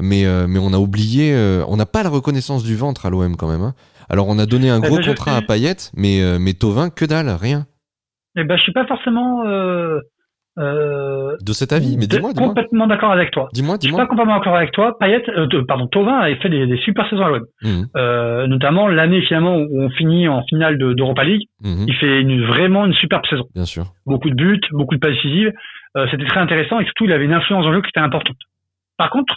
[0.00, 1.36] Mais, mais on a oublié,
[1.68, 3.62] on n'a pas la reconnaissance du ventre à l'OM quand même.
[3.62, 3.74] Hein.
[4.08, 7.04] Alors, on a donné un eh gros ben, contrat à Payet, mais, mais Tovin, que
[7.04, 7.66] dalle, rien.
[8.36, 9.44] Eh ben, je suis pas forcément
[10.56, 12.48] euh, de cet avis, mais dis-moi, dis-moi.
[12.48, 13.48] Complètement d'accord avec toi.
[13.52, 13.98] Dis-moi, dis-moi.
[13.98, 14.96] Je suis pas complètement d'accord avec toi.
[14.98, 17.44] Payet, euh, pardon, Tovin a fait des, des super saisons à l'OM.
[17.62, 17.86] Mhm.
[17.96, 21.48] Euh, notamment l'année finalement où on finit en finale de, d'Europa League.
[21.60, 21.86] Mhm.
[21.88, 23.46] Il fait une, vraiment une superbe saison.
[23.54, 23.86] Bien sûr.
[24.06, 25.52] Beaucoup de buts, beaucoup de passes décisives.
[26.10, 28.36] C'était très intéressant et surtout il avait une influence dans le jeu qui était importante.
[28.96, 29.36] Par contre,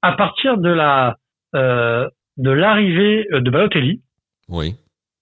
[0.00, 1.16] à partir de la
[1.52, 4.00] de l'arrivée de Balotelli.
[4.48, 4.76] Oui.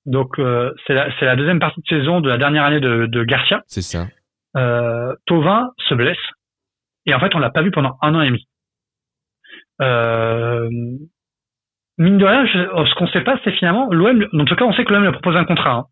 [0.06, 0.40] Donc
[0.86, 3.62] c'est la, deuxième partie de saison de la dernière année de, de Garcia.
[3.66, 4.06] C'est ça
[4.58, 6.16] euh, Tovin se blesse
[7.06, 8.46] et en fait on l'a pas vu pendant un an et demi.
[9.80, 10.68] Euh,
[11.98, 14.26] mine de rien, ce qu'on sait pas, c'est finalement l'OM.
[14.32, 15.72] En tout cas, on sait que l'OM lui a proposé un contrat.
[15.72, 15.84] Hein.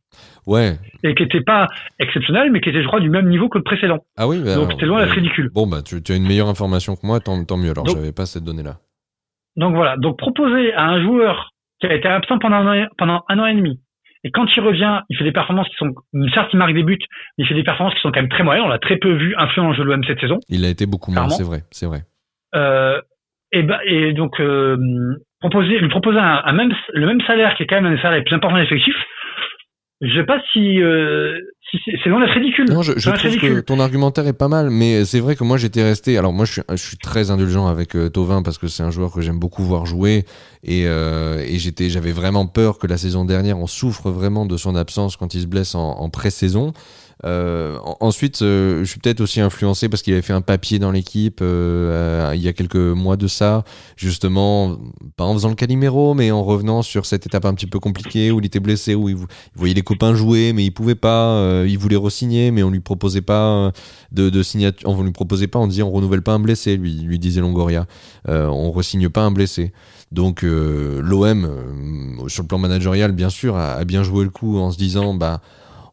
[0.46, 0.78] ouais.
[1.04, 1.66] Et qui était pas
[1.98, 3.98] exceptionnel, mais qui était, je crois, du même niveau que le précédent.
[4.16, 4.42] Ah oui.
[4.44, 5.50] Bah donc c'était loin d'être ridicule.
[5.54, 7.70] Bon bah tu, as une meilleure information que moi, tant, tant mieux.
[7.70, 8.78] Alors j'avais pas cette donnée-là.
[9.56, 9.96] Donc voilà.
[9.96, 13.54] Donc proposer à un joueur qui a été absent pendant un, pendant un an et
[13.54, 13.80] demi,
[14.26, 15.94] et quand il revient, il fait des performances qui sont,
[16.34, 16.98] certes, il marque des buts,
[17.38, 18.64] mais il fait des performances qui sont quand même très moyennes.
[18.64, 20.40] On l'a très peu vu influent le jeu de l'OM cette saison.
[20.48, 22.00] Il a été beaucoup moins, c'est vrai, c'est vrai.
[22.56, 23.00] Euh,
[23.52, 24.76] et, bah, et donc, euh,
[25.38, 28.34] proposer, lui proposer un, même, le même salaire qui est quand même un salaire plus
[28.34, 28.96] important d'effectif,
[30.00, 31.38] je sais pas si, euh,
[32.02, 32.66] c'est loin d'être ridicule.
[32.68, 35.56] Non, je, je trouve que ton argumentaire est pas mal, mais c'est vrai que moi
[35.56, 36.18] j'étais resté.
[36.18, 38.90] Alors moi je suis, je suis très indulgent avec euh, Tovin parce que c'est un
[38.90, 40.24] joueur que j'aime beaucoup voir jouer
[40.62, 44.56] et, euh, et j'étais, j'avais vraiment peur que la saison dernière on souffre vraiment de
[44.56, 46.72] son absence quand il se blesse en, en pré-saison.
[47.24, 50.90] Euh, ensuite, euh, je suis peut-être aussi influencé parce qu'il avait fait un papier dans
[50.90, 53.64] l'équipe euh, il y a quelques mois de ça,
[53.96, 54.76] justement,
[55.16, 58.30] pas en faisant le Calimero, mais en revenant sur cette étape un petit peu compliquée
[58.30, 59.16] où il était blessé, où il,
[59.54, 63.22] voyait les copains jouer, mais il pouvait pas, il voulait re-signer, mais on lui proposait
[63.22, 63.72] pas
[64.12, 67.18] de, de signature, on lui proposait pas, on disait on renouvelle pas un blessé, lui,
[67.18, 67.86] disait Longoria,
[68.28, 69.72] on re-signe pas un blessé.
[70.12, 71.48] Donc l'OM,
[72.28, 75.40] sur le plan managérial, bien sûr, a, bien joué le coup en se disant bah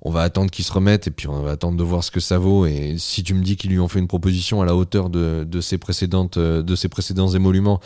[0.03, 2.19] on va attendre qu'il se remette et puis on va attendre de voir ce que
[2.19, 2.65] ça vaut.
[2.65, 5.61] Et si tu me dis qu'ils lui ont fait une proposition à la hauteur de,
[5.61, 7.79] ses précédentes, euh, de ses précédents émoluments,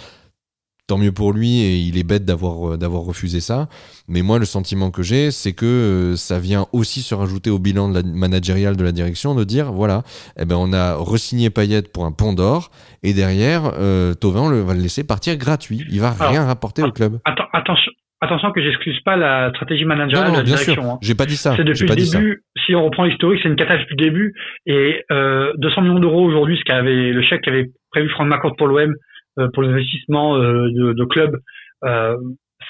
[0.87, 3.67] tant mieux pour lui et il est bête d'avoir euh, d'avoir refusé ça.
[4.07, 7.59] Mais moi, le sentiment que j'ai, c'est que euh, ça vient aussi se rajouter au
[7.59, 10.03] bilan de la managérial de la direction de dire voilà,
[10.39, 12.71] eh ben on a resigné Payet pour un pont d'or
[13.03, 15.85] et derrière euh, Tovin on le, va le laisser partir gratuit.
[15.89, 17.19] Il va rien rapporter au club.
[17.53, 20.93] attention, Attention que j'excuse pas la stratégie managériale de la direction.
[20.93, 20.97] Hein.
[21.01, 21.55] J'ai pas dit ça.
[21.55, 22.43] C'est depuis le début.
[22.65, 24.33] Si on reprend l'historique, c'est une catastrophe depuis le début.
[24.65, 28.67] Et euh, 200 millions d'euros aujourd'hui, ce qu'avait le chèque qu'avait prévu Franck McCourt pour
[28.67, 28.95] l'OM
[29.37, 31.37] euh, pour l'investissement euh, de, de, club,
[31.83, 32.17] euh,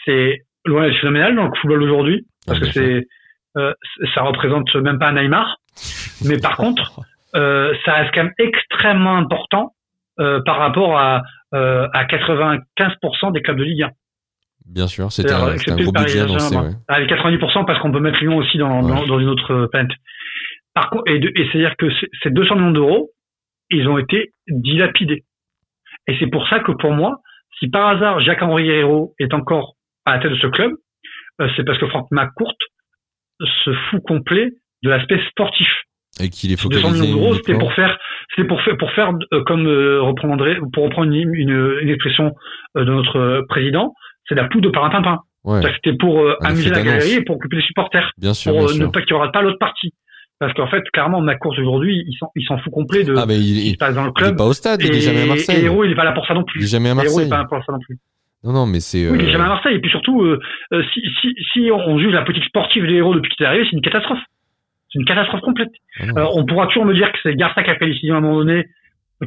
[0.03, 3.07] c'est loin d'être phénoménal dans le football aujourd'hui parce que c'est
[3.55, 3.73] euh,
[4.13, 5.59] ça représente même pas un Neymar.
[6.25, 6.99] Mais par contre,
[7.35, 9.71] euh, ça reste quand même extrêmement important
[10.17, 13.91] par rapport à, à 95% des clubs de Ligue 1.
[14.69, 16.55] Bien sûr, c'était un, un, gros budget annoncé.
[16.55, 16.71] Ouais.
[16.87, 19.91] Avec 90% parce qu'on peut mettre Lyon aussi dans, dans, dans, une autre planète.
[20.73, 21.87] Par contre, et, et c'est-à-dire que
[22.21, 23.11] ces 200 millions d'euros,
[23.69, 25.23] ils ont été dilapidés.
[26.07, 27.19] Et c'est pour ça que pour moi,
[27.59, 29.75] si par hasard Jacques-Henri Hérault est encore
[30.05, 30.71] à la tête de ce club,
[31.41, 32.57] euh, c'est parce que Franck McCourt
[33.39, 34.51] se fout complet
[34.83, 35.67] de l'aspect sportif.
[36.19, 36.89] Et qu'il est focalisé.
[36.89, 37.97] 200 millions d'euros, c'était pour faire,
[38.35, 42.33] c'était pour faire, pour faire euh, comme euh, reprendre, pour reprendre une, une, une expression
[42.75, 43.93] de notre président,
[44.27, 45.19] c'est la poudre par un pimpin.
[45.75, 48.11] C'était pour euh, amuser la galerie et pour occuper les supporters.
[48.17, 49.93] Bien sûr, pour euh, ne pas qu'il n'y aura pas l'autre partie.
[50.39, 53.55] Parce qu'en fait, clairement, ma course aujourd'hui, il s'en, fout complet de ah, mais il,
[53.55, 54.31] ce qui se passe dans le club.
[54.31, 55.61] Il est pas au stade, il est jamais à Marseille.
[55.61, 56.61] Et Héros, il est pas là pour ça non plus.
[56.61, 57.23] Il est jamais à Marseille.
[57.23, 57.97] Il est pas là pour ça non plus.
[58.43, 59.09] Non, non, mais c'est.
[59.09, 59.75] Oui, il est jamais à Marseille.
[59.75, 60.39] Et puis surtout, euh,
[60.93, 63.75] si, si, si on juge la politique sportive des héros depuis qu'il est arrivé, c'est
[63.75, 64.19] une catastrophe.
[64.91, 65.71] C'est une catastrophe complète.
[65.99, 68.17] Ah on pourra toujours me dire que c'est Garça qui a fait les décisions à
[68.19, 68.65] un moment donné,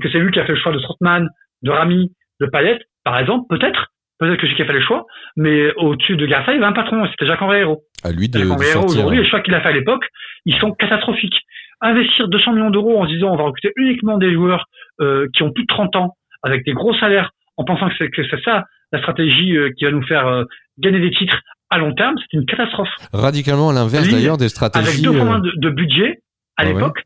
[0.01, 1.29] que c'est lui qui a fait le choix de Strottmann,
[1.63, 3.90] de Rami, de Payet, par exemple, peut-être.
[4.21, 5.07] Peut-être que c'est qui a fait les choix,
[5.37, 7.85] mais au-dessus de Garça, il y avait un patron, c'était Jacques-Henri Hérault.
[8.05, 10.05] À lui de, Hérault, aujourd'hui, les choix qu'il a fait à l'époque,
[10.45, 11.41] ils sont catastrophiques.
[11.81, 14.67] Investir 200 millions d'euros en se disant on va recruter uniquement des joueurs
[15.01, 18.11] euh, qui ont plus de 30 ans, avec des gros salaires, en pensant que c'est,
[18.11, 20.45] que c'est ça la stratégie euh, qui va nous faire euh,
[20.79, 22.89] gagner des titres à long terme, c'est une catastrophe.
[23.13, 24.89] Radicalement à l'inverse d'ailleurs des stratégies.
[24.89, 26.21] Avec deux points de, de budget
[26.57, 27.03] à l'époque,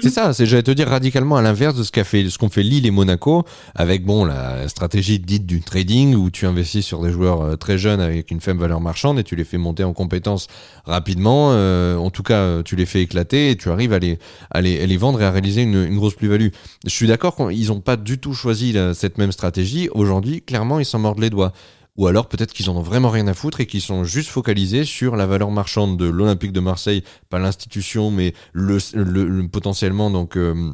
[0.00, 2.48] C'est ça, c'est j'allais te dire radicalement à l'inverse de ce qu'a fait ce qu'ont
[2.48, 7.02] fait Lille et Monaco avec bon la stratégie dite du trading où tu investis sur
[7.02, 9.84] des joueurs euh, très jeunes avec une faible valeur marchande et tu les fais monter
[9.84, 10.46] en compétences
[10.86, 11.50] rapidement.
[11.52, 14.18] Euh, en tout cas, tu les fais éclater et tu arrives à les
[14.50, 16.48] à les, les vendre et à réaliser une, une grosse plus-value.
[16.84, 19.90] Je suis d'accord qu'ils n'ont pas du tout choisi cette même stratégie.
[19.92, 21.52] Aujourd'hui, clairement, ils s'en mordent les doigts
[21.96, 24.84] ou alors peut-être qu'ils en ont vraiment rien à foutre et qu'ils sont juste focalisés
[24.84, 30.36] sur la valeur marchande de l'Olympique de Marseille, pas l'institution, mais le, le, potentiellement donc
[30.36, 30.72] euh,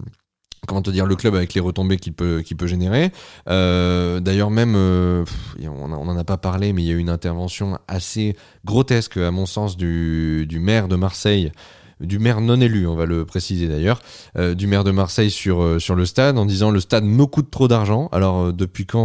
[0.66, 3.12] comment te dire le club avec les retombées qu'il peut qu'il peut générer.
[3.48, 5.24] Euh, D'ailleurs même euh,
[5.62, 9.30] on n'en a pas parlé, mais il y a eu une intervention assez grotesque à
[9.30, 11.52] mon sens du maire de Marseille
[12.01, 14.01] du maire non élu, on va le préciser d'ailleurs,
[14.39, 17.27] euh, du maire de Marseille sur, euh, sur le stade en disant le stade me
[17.27, 18.09] coûte trop d'argent.
[18.13, 19.01] Alors euh, depuis quand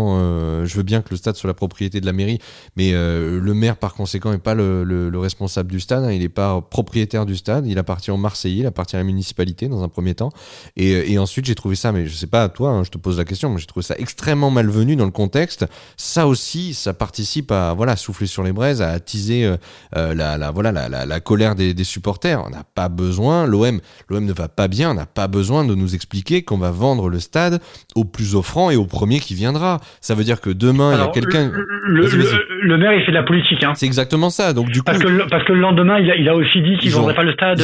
[0.66, 2.40] je veux bien que le stade soit la propriété de la mairie,
[2.76, 6.12] mais le maire par conséquent n'est pas le, le, responsable du stade, hein.
[6.12, 9.68] il n'est pas propriétaire du stade, il appartient au Marseillais, il appartient à la municipalité
[9.68, 10.32] dans un premier temps.
[10.78, 13.18] Et, ensuite j'ai trouvé ça, mais je sais pas à toi, hein, je te pose
[13.18, 15.66] la question, mais j'ai trouvé ça extrêmement malvenu dans le contexte.
[15.98, 19.52] Ça aussi, ça participe à voilà souffler sur les braises, à attiser
[19.94, 22.44] la, voilà la colère des, des supporters.
[22.46, 25.95] On n'a pas besoin, l'OM, l'OM ne va pas bien, n'a pas besoin de nous
[25.95, 27.62] expliquer qu'on va vendre le stade
[27.95, 29.80] au plus offrant et au premier qui viendra.
[30.02, 31.52] Ça veut dire que demain, il y a quelqu'un.
[31.88, 33.63] Le, maire, il fait de la politique.
[33.63, 33.74] Hein.
[33.76, 34.54] C'est exactement ça.
[34.54, 36.78] Donc du parce coup, que, parce que le lendemain, il a, il a aussi dit
[36.78, 37.62] qu'ils vendraient pas le stade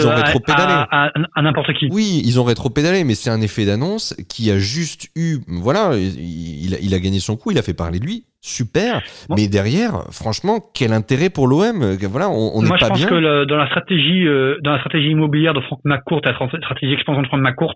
[0.49, 1.87] à, à, n'importe qui.
[1.91, 6.77] Oui, ils ont rétro-pédalé, mais c'est un effet d'annonce qui a juste eu, voilà, il,
[6.81, 9.01] il a gagné son coup, il a fait parler de lui super.
[9.29, 12.87] Mais derrière, franchement, quel intérêt pour l'OM Voilà, on n'est pas bien.
[12.87, 16.21] Moi, je pense que dans la stratégie, euh, dans la stratégie immobilière de Franck McCourt,
[16.25, 17.75] la stratégie expansion de Franck McCourt,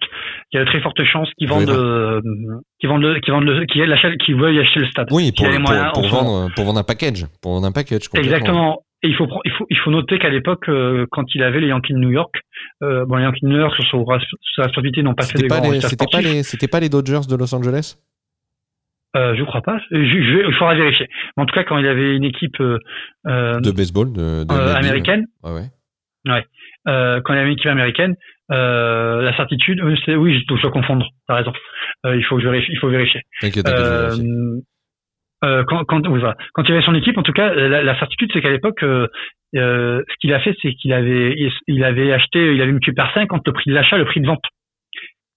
[0.52, 2.20] il y a de très fortes chances qu'ils vendent, euh,
[2.80, 5.08] qu'ils vendent, qu'ils vendent, qu'ils qu'ils veuillent acheter le stade.
[5.12, 5.46] Oui, pour,
[5.94, 8.10] pour, vendre, pour vendre un package, pour vendre un package.
[8.16, 8.82] Exactement.
[9.04, 11.68] Et il faut, il faut, il faut noter qu'à l'époque, euh, quand il avait les
[11.68, 12.34] Yankees de New York,
[12.82, 14.04] bon, les Yankees de New York sur
[14.56, 17.36] sa stabilité n'ont pas fait des grands C'était pas les, c'était pas les Dodgers de
[17.36, 17.98] Los Angeles
[19.16, 19.78] euh, je crois pas.
[19.92, 21.08] Je, je, il faudra vérifier.
[21.36, 22.80] Mais en tout cas, quand il avait une équipe euh,
[23.28, 25.70] euh de baseball de, de euh, américaine, ouais, ouais.
[26.26, 26.44] ouais.
[26.86, 28.16] Quand il avait une équipe américaine,
[28.50, 31.08] la certitude, oui, je dois confondre.
[31.28, 31.54] T'as raison.
[32.06, 32.72] il faut que je vérifie.
[32.72, 33.22] Il faut vérifier.
[33.42, 33.66] T'inquiète.
[35.42, 38.52] quand, quand, quand il avait son équipe, en tout cas, la, la certitude, c'est qu'à
[38.52, 41.36] l'époque, ce qu'il a fait, c'est qu'il avait,
[41.68, 44.20] il, avait acheté, il avait multiplié par 5 entre le prix de l'achat, le prix
[44.20, 44.44] de vente.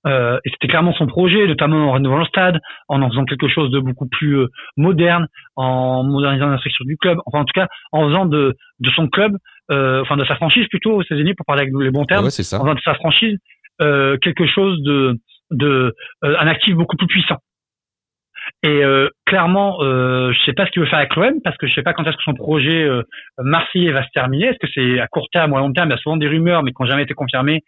[0.07, 3.49] Euh, et c'était clairement son projet, notamment en rénovant le stade, en en faisant quelque
[3.49, 7.53] chose de beaucoup plus euh, moderne, en modernisant la structure du club, enfin en tout
[7.53, 9.37] cas en faisant de, de son club,
[9.71, 12.31] euh, enfin de sa franchise plutôt aux États-Unis pour parler avec les bons termes, ouais,
[12.31, 12.59] ça.
[12.59, 13.39] en faisant de sa franchise
[13.81, 15.17] euh, quelque chose de,
[15.51, 17.39] de un actif beaucoup plus puissant.
[18.63, 18.81] Et
[19.27, 21.83] clairement, euh, je sais pas ce qu'il veut faire avec l'OM parce que je sais
[21.83, 22.89] pas quand est-ce que son projet
[23.37, 24.47] marseillais va se terminer.
[24.47, 25.91] Est-ce que c'est à court terme ou à long terme?
[25.91, 27.63] Il y a souvent des rumeurs, mais qui n'ont jamais été confirmées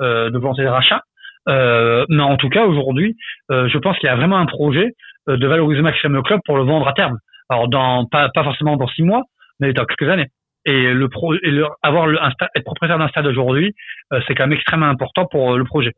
[0.00, 1.02] de volonté de rachat.
[1.48, 3.16] Euh, mais en tout cas, aujourd'hui,
[3.50, 4.92] euh, je pense qu'il y a vraiment un projet
[5.28, 7.18] euh, de valoriser maximum le club pour le vendre à terme.
[7.48, 9.22] Alors, dans pas, pas forcément dans six mois,
[9.60, 10.28] mais dans quelques années.
[10.64, 13.74] Et le pro, et le, avoir le, un être propriétaire d'un stade aujourd'hui,
[14.26, 15.92] c'est quand même extrêmement important pour le projet.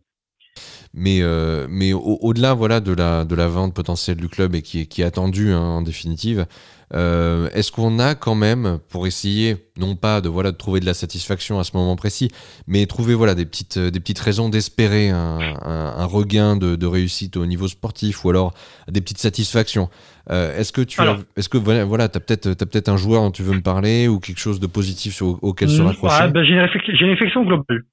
[0.98, 4.80] Mais, euh, mais au-delà voilà, de, la, de la vente potentielle du club et qui
[4.80, 6.46] est, qui est attendue hein, en définitive,
[6.94, 10.86] euh, est-ce qu'on a quand même, pour essayer, non pas de, voilà, de trouver de
[10.86, 12.30] la satisfaction à ce moment précis,
[12.66, 17.36] mais trouver voilà, des, petites, des petites raisons d'espérer un, un, regain de, de, réussite
[17.36, 18.54] au niveau sportif ou alors
[18.88, 19.90] des petites satisfactions
[20.30, 23.20] euh, Est-ce que tu as, est-ce que voilà, voilà tu as peut-être peut un joueur
[23.20, 26.16] dont tu veux me parler ou quelque chose de positif auquel se raccrocher?
[26.20, 27.84] ah, ben, J'ai une réflexion globale.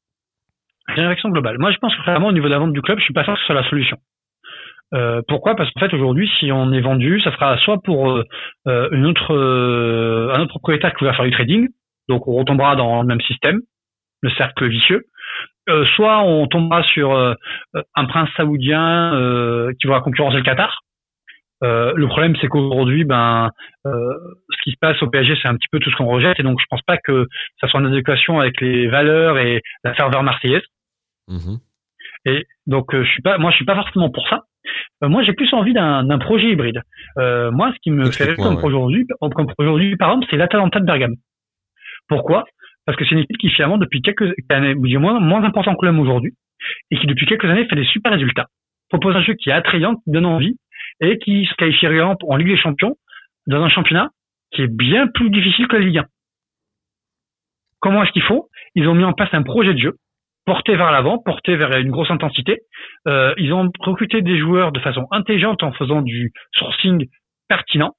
[0.88, 1.58] Réflexion globale.
[1.60, 3.24] Moi, je pense que vraiment au niveau de la vente du club, je suis pas
[3.24, 3.98] sûr que ce soit la solution.
[4.94, 5.56] Euh, pourquoi?
[5.56, 8.24] Parce qu'en fait aujourd'hui, si on est vendu, ça sera soit pour euh,
[8.68, 11.68] euh une autre, euh, un autre propriétaire qui va faire du trading,
[12.10, 13.62] donc on retombera dans le même système,
[14.22, 15.04] le cercle vicieux.
[15.70, 19.14] Euh, soit on tombera sur un prince saoudien
[19.80, 20.82] qui va concurrencer le Qatar.
[21.62, 23.50] le problème, c'est qu'aujourd'hui, ben,
[23.86, 26.44] ce qui se passe au PSG, c'est un petit peu tout ce qu'on rejette, et
[26.44, 27.28] donc je pense pas que
[27.60, 30.64] ça soit en adéquation avec les valeurs et la ferveur marseillaise.
[31.28, 31.58] Mmh.
[32.26, 34.44] Et donc je suis pas, moi je suis pas forcément pour ça.
[35.04, 36.82] Euh, moi, j'ai plus envie d'un projet hybride.
[37.18, 39.06] Euh, moi, ce qui me fait rêver projet aujourd'hui,
[39.58, 41.16] aujourd'hui, par exemple, c'est l'Atalanta de Bergame.
[42.08, 42.46] Pourquoi?
[42.86, 45.86] Parce que c'est une équipe qui finalement depuis quelques années, du moins moins important que
[45.86, 46.34] l'homme aujourd'hui,
[46.92, 48.48] et qui depuis quelques années fait des super résultats.
[48.90, 50.58] Propose un jeu qui est attrayant, qui donne envie,
[51.00, 52.96] et qui se qualifie en Ligue des Champions
[53.48, 54.10] dans un championnat
[54.52, 56.06] qui est bien plus difficile que la Ligue 1.
[57.80, 59.96] Comment est-ce qu'il faut Ils ont mis en place un projet de jeu
[60.46, 62.60] porté vers l'avant, porté vers une grosse intensité.
[63.08, 67.08] Euh, ils ont recruté des joueurs de façon intelligente en faisant du sourcing
[67.48, 67.94] pertinent.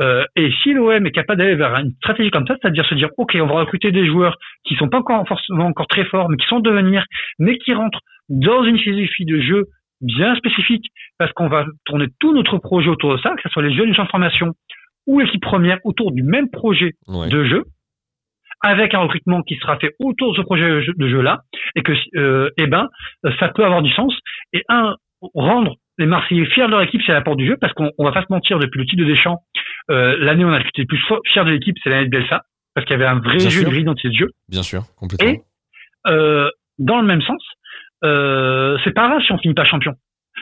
[0.00, 3.08] Euh, et si l'OM est capable d'aller vers une stratégie comme ça, c'est-à-dire se dire,
[3.16, 6.36] ok, on va recruter des joueurs qui sont pas encore forcément encore très forts, mais
[6.36, 7.04] qui sont de devenir,
[7.38, 9.64] mais qui rentrent dans une philosophie de jeu
[10.02, 10.86] bien spécifique,
[11.18, 13.90] parce qu'on va tourner tout notre projet autour de ça, que ce soit les jeunes
[13.90, 14.52] de formation
[15.06, 17.64] ou l'équipe première autour du même projet de jeu,
[18.62, 21.42] avec un recrutement qui sera fait autour de ce projet de jeu-là,
[21.74, 22.88] et que, euh, eh ben,
[23.38, 24.14] ça peut avoir du sens.
[24.52, 24.96] Et un,
[25.34, 28.22] rendre les Marseillais fiers de leur équipe, c'est l'apport du jeu, parce qu'on va pas
[28.22, 29.40] se mentir, depuis le titre de Deschamps,
[29.90, 31.00] euh, l'année où on a été plus
[31.32, 32.42] fier de l'équipe, c'est l'année de Belsa,
[32.74, 34.30] parce qu'il y avait un vrai jeu, de dans de jeu.
[34.48, 35.28] Bien sûr, complètement.
[35.28, 35.40] Et
[36.08, 37.42] euh, dans le même sens,
[38.04, 39.94] euh, c'est pas grave si on finit pas champion.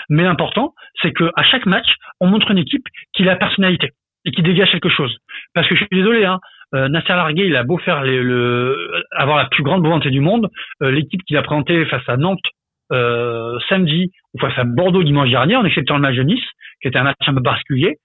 [0.09, 1.87] Mais l'important, c'est que à chaque match,
[2.21, 2.85] on montre une équipe
[3.15, 3.93] qui a la personnalité
[4.25, 5.17] et qui dégage quelque chose.
[5.55, 6.41] Parce que je suis désolé, hein,
[6.75, 8.77] euh, Nasser Largué, il a beau faire les, le,
[9.13, 10.49] avoir la plus grande volonté du monde,
[10.83, 12.45] euh, l'équipe qu'il a présentée face à Nantes
[12.93, 16.45] euh, samedi ou face à Bordeaux dimanche dernier, en exceptant le match de Nice,
[16.83, 17.97] qui était un match un peu particulier,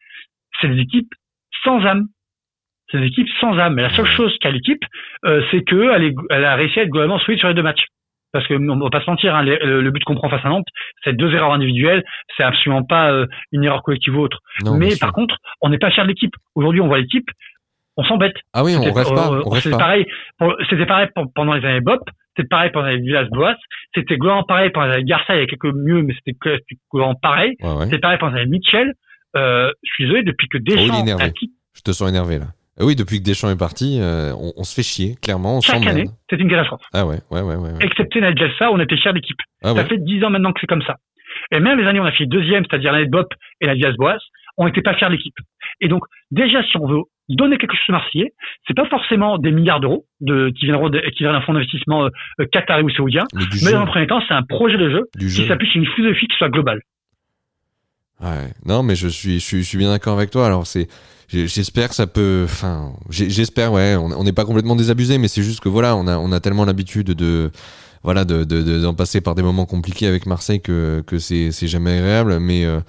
[0.60, 1.14] c'est des équipes
[1.64, 2.08] sans âme.
[2.92, 3.76] C'est des équipes sans âme.
[3.76, 4.84] Mais la seule chose qu'a l'équipe,
[5.26, 7.86] euh, c'est qu'elle elle a réussi à être globalement solide sur les deux matchs.
[8.32, 10.68] Parce que on va pas se mentir, hein, le, but qu'on prend face à Nantes,
[11.04, 12.04] c'est deux erreurs individuelles,
[12.38, 14.40] c'est absolument pas euh, une erreur collective ou autre.
[14.78, 16.36] Mais par contre, on n'est pas fier de l'équipe.
[16.54, 17.28] Aujourd'hui, on voit l'équipe,
[18.00, 18.36] on s'embête.
[18.54, 19.32] Ah oui, on rêve pas.
[19.46, 20.06] On c'était pareil.
[20.70, 22.02] C'était pareil pendant les années Bop.
[22.36, 23.58] C'était pareil pendant les Villas-Boas.
[23.94, 25.36] C'était globalement pareil pendant les années Garça.
[25.36, 26.38] Il y a quelques mieux, mais c'était
[26.92, 27.58] globalement pareil.
[27.84, 28.94] C'était pareil pendant les années Mitchell.
[29.36, 31.54] Euh, je suis désolé depuis que Deschamps oh, a quitté.
[31.76, 32.46] Je te sens énervé là.
[32.82, 35.58] Ah oui, depuis que Deschamps est parti, euh, on, se fait chier, clairement.
[35.58, 36.82] On Chaque année, c'est une catastrophe.
[36.94, 37.72] Ah ouais, ouais, ouais, ouais.
[37.82, 39.38] Excepté on était fiers d'équipe.
[39.62, 40.96] Ah ça fait dix ans maintenant que c'est comme ça.
[41.52, 43.28] Et même les années où on a fait deuxième, c'est-à-dire l'année de Bop
[43.60, 44.18] et la Diaz Boas,
[44.58, 45.36] on n'était pas fiers de l'équipe.
[45.82, 47.02] Et donc, déjà, si on veut
[47.36, 48.34] donner quelque chose aux Marseillais,
[48.68, 52.84] c'est pas forcément des milliards d'euros de, qui viendront qui d'un fonds d'investissement euh, qatari
[52.84, 53.24] ou saoudien,
[53.64, 56.28] mais, dans le premier temps, c'est un projet de jeu qui s'appuie sur une philosophie
[56.28, 56.82] qui soit globale.
[58.22, 58.50] Ouais.
[58.66, 60.46] Non, mais je suis, je suis, je suis bien d'accord avec toi.
[60.46, 60.88] Alors, c'est,
[61.30, 65.62] j'espère que ça peut, enfin, j'espère, ouais, on n'est pas complètement désabusé, mais c'est juste
[65.62, 67.50] que voilà, on a, on a tellement l'habitude de,
[68.04, 71.68] voilà, de, de, d'en passer par des moments compliqués avec Marseille que, que c'est, c'est
[71.68, 72.80] jamais agréable, mais, euh,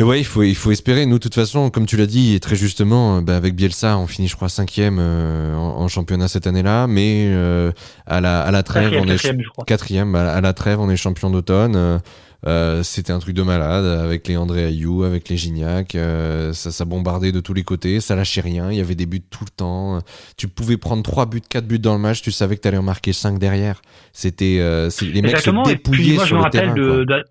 [0.00, 1.04] mais ouais, il faut, il faut espérer.
[1.04, 4.06] Nous, de toute façon, comme tu l'as dit, et très justement, bah, avec Bielsa, on
[4.06, 7.70] finit, je crois, cinquième euh, en, championnat cette année-là, mais euh,
[8.06, 9.20] à la, à la trêve, on est
[9.66, 10.14] quatrième.
[10.14, 12.00] À, la trêve, on est champion d'automne.
[12.46, 15.94] Euh, c'était un truc de malade avec les André Ayou, avec les Gignac.
[15.94, 18.70] Euh, ça, ça bombardait de tous les côtés, ça lâchait rien.
[18.70, 19.98] Il y avait des buts tout le temps.
[20.38, 22.78] Tu pouvais prendre 3 buts, 4 buts dans le match, tu savais que tu allais
[22.78, 23.82] en marquer 5 derrière.
[24.12, 26.74] C'était euh, les mecs se dépouillaient sur le terrain.
[26.74, 27.24] De, de,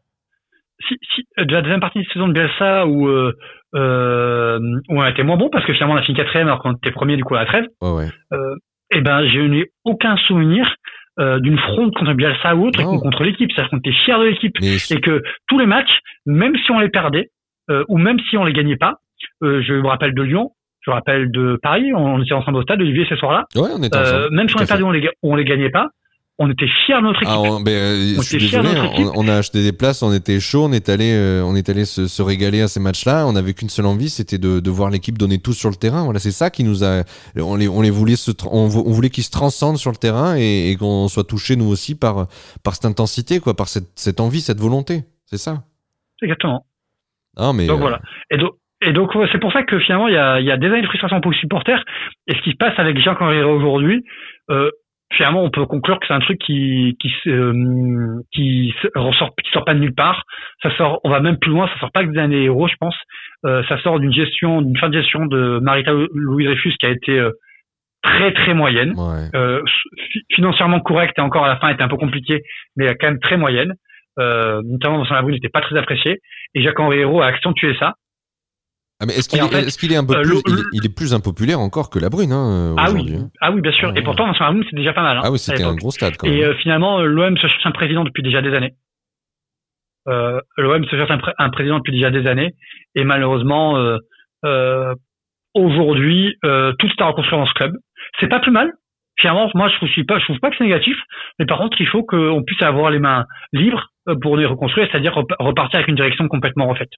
[0.87, 3.31] si, si, de la deuxième partie de saison de Bielsa où, euh,
[3.73, 6.73] où on a été moins bon parce que finalement on a fini quatrième alors qu'on
[6.73, 7.65] était premier du coup à la trêve.
[7.81, 8.07] Ouais, ouais.
[8.91, 10.65] et eh ben j'ai eu aucun souvenir
[11.19, 13.51] euh, d'une fronde contre Bielsa ou autre, contre l'équipe.
[13.51, 14.55] C'est-à-dire qu'on était fiers de l'équipe.
[14.61, 17.29] Et que tous les matchs, même si on les perdait,
[17.69, 18.95] euh, ou même si on les gagnait pas,
[19.43, 22.61] euh, je me rappelle de Lyon, je me rappelle de Paris, on était ensemble au
[22.61, 23.47] stade, Olivier, ce soir-là.
[23.55, 24.33] Ouais, on était ensemble.
[24.33, 25.89] même si on les perdait, on les, on les gagnait pas,
[26.39, 27.35] on était fiers de notre équipe.
[27.35, 28.69] Ah, on, ben, euh, je suis désolé,
[29.13, 31.83] on, a acheté des places, on était chaud, on est allé, euh, on est allé
[31.83, 33.27] se, se, régaler à ces matchs-là.
[33.27, 36.05] On avait qu'une seule envie, c'était de, de, voir l'équipe donner tout sur le terrain.
[36.05, 37.03] Voilà, c'est ça qui nous a,
[37.37, 40.71] on les, on les voulait se, on, voulait qu'ils se transcendent sur le terrain et,
[40.71, 42.27] et qu'on soit touché nous aussi par,
[42.63, 45.01] par cette intensité, quoi, par cette, cette envie, cette volonté.
[45.25, 45.63] C'est ça.
[46.21, 46.65] Exactement.
[47.37, 47.99] Ah, mais donc euh, voilà.
[48.31, 50.67] Et donc, et donc c'est pour ça que finalement il y a, y a des
[50.67, 51.83] années de frustration pour les supporters.
[52.27, 54.05] Et ce qui se passe avec Jean Carrera aujourd'hui,
[54.49, 54.71] euh,
[55.13, 59.65] finalement, on peut conclure que c'est un truc qui qui euh, qui ressort qui sort
[59.65, 60.23] pas de nulle part.
[60.61, 61.67] Ça sort, on va même plus loin.
[61.67, 62.95] Ça sort pas que des années héros, je pense.
[63.45, 66.89] Euh, ça sort d'une gestion, d'une fin de gestion de Marita Louis Dreyfus qui a
[66.89, 67.31] été euh,
[68.01, 68.93] très très moyenne,
[69.35, 69.61] euh,
[70.33, 72.41] financièrement correcte et encore à la fin était un peu compliqué,
[72.75, 73.73] mais quand même très moyenne.
[74.19, 76.19] Euh, notamment dans son abri, n'était pas très apprécié.
[76.53, 77.93] Et Jacques Henri Hérault a accentué ça.
[79.01, 80.41] Ah mais est-ce qu'il est, est, qu'il est, un peu euh, plus,
[80.73, 83.29] il, est plus impopulaire encore que la Brune hein, Ah oui, hein.
[83.39, 83.95] ah oui, bien sûr.
[83.95, 85.17] Et pourtant, dans Brune, c'est déjà pas mal.
[85.17, 86.17] Hein, ah oui, c'était un gros stade.
[86.17, 86.35] Quand même.
[86.35, 88.73] Et euh, finalement, l'OM se cherche un président depuis déjà des années.
[90.07, 92.53] Euh, L'OM se cherche un, président depuis déjà des années,
[92.95, 93.97] et malheureusement, euh,
[94.45, 94.95] euh,
[95.53, 97.73] aujourd'hui, tout est à reconstruire dans ce club.
[98.19, 98.71] C'est pas plus mal.
[99.19, 100.97] Finalement, moi, je pas, je trouve pas que c'est négatif,
[101.37, 103.89] mais par contre, il faut qu'on puisse avoir les mains libres
[104.21, 106.91] pour les reconstruire, c'est-à-dire repartir avec une direction complètement refaite.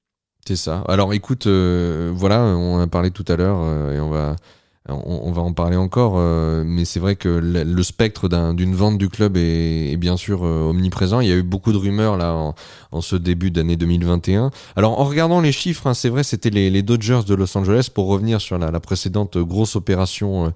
[0.47, 0.83] C'est ça.
[0.87, 5.53] Alors écoute, euh, voilà, on a parlé tout à l'heure euh, et on va, en
[5.53, 10.17] parler encore, euh, mais c'est vrai que le, spectre d'une vente du club est, bien
[10.17, 11.21] sûr omniprésent.
[11.21, 12.53] Il y a eu beaucoup de rumeurs là
[12.91, 14.49] en, ce début d'année 2021.
[14.75, 18.07] Alors en regardant les chiffres, hein, c'est vrai, c'était les, Dodgers de Los Angeles pour
[18.07, 20.51] revenir sur la, précédente grosse opération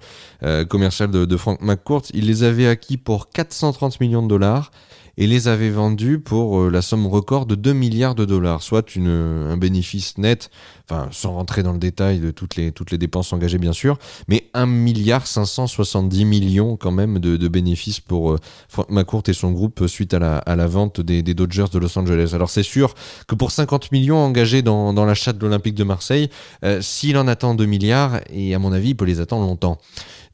[0.68, 2.02] commerciale de, de Frank McCourt.
[2.12, 4.72] Ils les avaient acquis pour 430 millions de dollars
[5.18, 8.94] et les avait vendus pour euh, la somme record de 2 milliards de dollars, soit
[8.94, 10.50] une, un bénéfice net,
[10.88, 13.98] enfin sans rentrer dans le détail de toutes les, dépenses engagées bien sûr,
[14.28, 18.38] mais 1 milliard 570 millions quand même de, bénéfices pour euh,
[18.68, 20.18] Frank McCourt et son groupe suite à
[20.56, 22.30] la, vente des, Dodgers de Los Angeles.
[22.34, 22.94] Alors c'est sûr
[23.26, 26.30] que pour 50 millions engagés dans, dans l'achat de l'Olympique de Marseille,
[26.64, 29.78] euh, s'il en attend 2 milliards, et à mon avis il peut les attendre longtemps.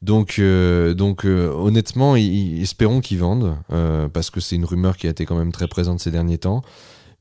[0.03, 5.07] Donc, euh, donc euh, honnêtement, espérons qu'ils vendent, euh, parce que c'est une rumeur qui
[5.07, 6.61] a été quand même très présente ces derniers temps.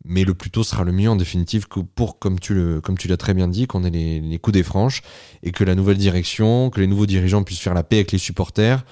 [0.04, 3.06] Mais le plus tôt sera le mieux en définitive pour, comme tu, le, comme tu
[3.06, 5.02] l'as très bien dit, qu'on ait les, les, coups des franches
[5.44, 8.18] et que la nouvelle direction, que les nouveaux dirigeants puissent faire la paix avec les
[8.18, 8.84] supporters,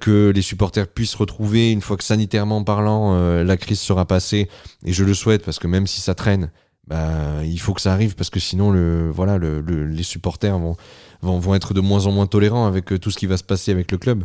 [0.00, 4.48] que les supporters puissent retrouver, une fois que sanitairement parlant, la crise sera passée,
[4.82, 6.50] et je le souhaite parce que même si ça traîne,
[6.88, 10.76] bah, il faut que ça arrive parce que sinon, le, voilà, le, les supporters vont,
[11.20, 13.44] vont, vont être de moins en moins tolérants avec euh, tout ce qui va se
[13.44, 14.22] passer avec le club.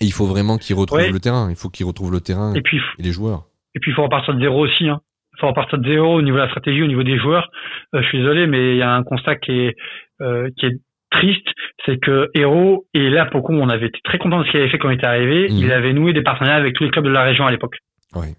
[0.00, 1.48] Et il faut vraiment qu'ils retrouvent le terrain.
[1.50, 3.44] Il faut qu'ils retrouvent le terrain et, puis, les joueurs.
[3.74, 4.88] Et puis il faut repartir de zéro aussi.
[4.88, 5.00] Hein.
[5.34, 7.48] Il faut repartir de zéro au niveau de la stratégie, au niveau des joueurs.
[7.94, 9.76] Euh, je suis désolé, mais il y a un constat qui est
[10.20, 11.46] euh, qui est triste,
[11.84, 14.70] c'est que Hero et là pour on avait été très content de ce qu'il avait
[14.70, 15.48] fait quand il était arrivé.
[15.48, 15.56] Mmh.
[15.58, 17.76] Il avait noué des partenariats avec tous les clubs de la région à l'époque.
[18.14, 18.34] Oui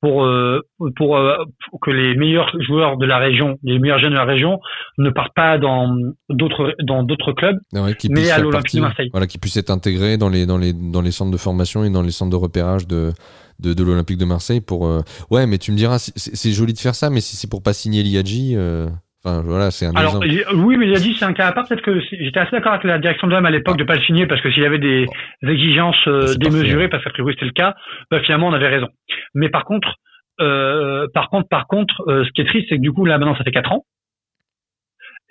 [0.00, 0.60] pour, euh,
[0.96, 1.36] pour, euh,
[1.70, 4.58] pour, que les meilleurs joueurs de la région, les meilleurs jeunes de la région,
[4.98, 5.94] ne partent pas dans
[6.28, 9.08] d'autres dans d'autres clubs, ah mais à l'Olympique de Marseille.
[9.12, 11.90] Voilà, qui puissent être intégrés dans les dans les dans les centres de formation et
[11.90, 13.12] dans les centres de repérage de
[13.60, 14.86] de, de l'Olympique de Marseille pour.
[14.86, 15.00] Euh...
[15.30, 17.72] Ouais, mais tu me diras, c'est joli de faire ça, mais si c'est pour pas
[17.72, 18.56] signer l'IAG.
[18.56, 18.88] Euh...
[19.22, 20.18] Enfin, voilà, c'est un Alors,
[20.54, 21.68] oui, mais il a dit c'est un cas à part.
[21.68, 24.00] Peut-être que j'étais assez d'accord avec la direction de l'homme à l'époque de pas le
[24.00, 25.06] signer parce que s'il y avait des
[25.46, 27.74] exigences euh, démesurées, parce que oui, c'était le cas,
[28.10, 28.88] bah, finalement, on avait raison.
[29.34, 29.96] Mais par contre,
[30.40, 33.18] euh, par contre, par contre, euh, ce qui est triste, c'est que du coup, là,
[33.18, 33.84] maintenant, ça fait quatre ans.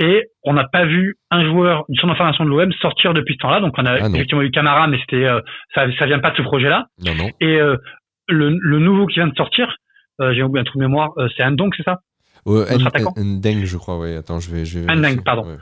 [0.02, 3.40] Et on n'a pas vu un joueur du centre d'information de l'OM sortir depuis ce
[3.40, 3.60] temps-là.
[3.60, 5.42] Donc, on a ah effectivement eu Camara, mais c'était, euh,
[5.76, 6.88] ça, ça vient pas de ce projet-là.
[7.06, 7.30] Non, non.
[7.42, 7.58] Et
[8.28, 9.76] le, le nouveau qui vient de sortir,
[10.20, 12.00] j'ai oublié un trou de mémoire, c'est Andong, c'est ça?
[12.46, 12.64] Ouais,
[13.18, 14.16] Ndeng, je crois, oui.
[14.16, 14.64] Attends, je vais.
[14.64, 15.46] Je vais Ndeng, pardon.
[15.46, 15.58] Ouais.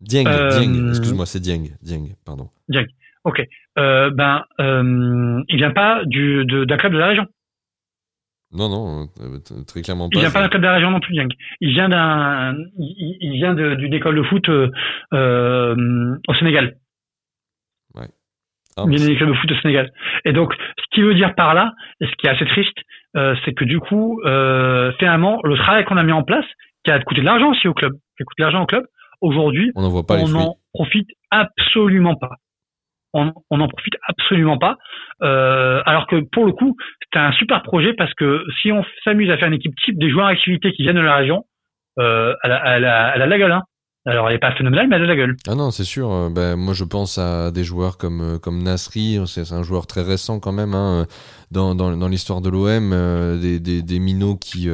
[0.00, 2.48] Dieng, Dieng, excuse-moi, c'est Dieng, Dieng, pardon.
[2.68, 2.86] Dieng,
[3.22, 3.42] ok.
[3.78, 7.26] Euh, ben, euh, il vient pas du d'un club de la région.
[8.52, 10.18] Non, non, euh, très clairement pas.
[10.18, 11.28] Il vient pas d'un club de la région non plus, Dieng.
[11.60, 16.76] Il vient d'un, il, vient d'une école de foot euh, au Sénégal.
[17.94, 18.08] Ouais.
[18.76, 19.90] Ah, il vient d'une école de foot au Sénégal.
[20.24, 22.76] Et donc, ce qui veut dire par là, et ce qui est assez triste,
[23.16, 26.46] euh, c'est que du coup, euh, finalement, le travail qu'on a mis en place,
[26.84, 28.84] qui a coûté de l'argent aussi au club, qui a coûté de l'argent au club,
[29.20, 32.36] aujourd'hui, on n'en profite absolument pas.
[33.14, 34.78] On n'en profite absolument pas.
[35.22, 36.76] Euh, alors que pour le coup,
[37.12, 40.10] c'est un super projet parce que si on s'amuse à faire une équipe type des
[40.10, 41.44] joueurs activités qui viennent de la région,
[41.98, 43.52] euh, elle, a, elle, a, elle, la gueule.
[43.52, 43.62] Hein.
[44.04, 45.36] Alors, elle est pas phénoménale, mais elle a la gueule.
[45.46, 46.10] Ah non, c'est sûr.
[46.10, 49.20] Euh, ben, moi, je pense à des joueurs comme euh, comme Nasri.
[49.26, 51.06] C'est un joueur très récent quand même hein,
[51.52, 52.92] dans, dans, l'histoire de l'OM.
[52.92, 54.68] Euh, des, des, des minots qui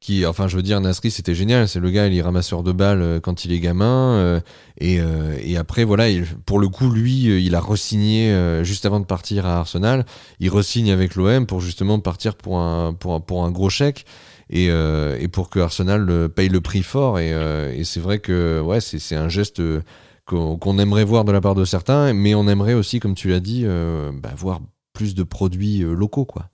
[0.00, 1.68] qui, enfin, je veux dire, Nasri, c'était génial.
[1.68, 4.14] C'est le gars, il est ramasseur de balles euh, quand il est gamin.
[4.14, 4.40] Euh,
[4.78, 8.32] et, euh, et, après, voilà, il, pour le coup, lui, il a resigné
[8.62, 10.06] juste avant de partir à Arsenal.
[10.38, 14.04] Il resigne avec l'OM pour justement partir pour un, pour un, pour un gros chèque.
[14.50, 17.18] Et, et pour que Arsenal paye le prix fort.
[17.18, 17.32] Et,
[17.76, 19.60] et c'est vrai que ouais, c'est un geste
[20.24, 23.40] qu'on aimerait voir de la part de certains, mais on aimerait aussi, comme tu l'as
[23.40, 24.60] dit, bah, voir
[24.94, 26.48] plus de produits locaux, quoi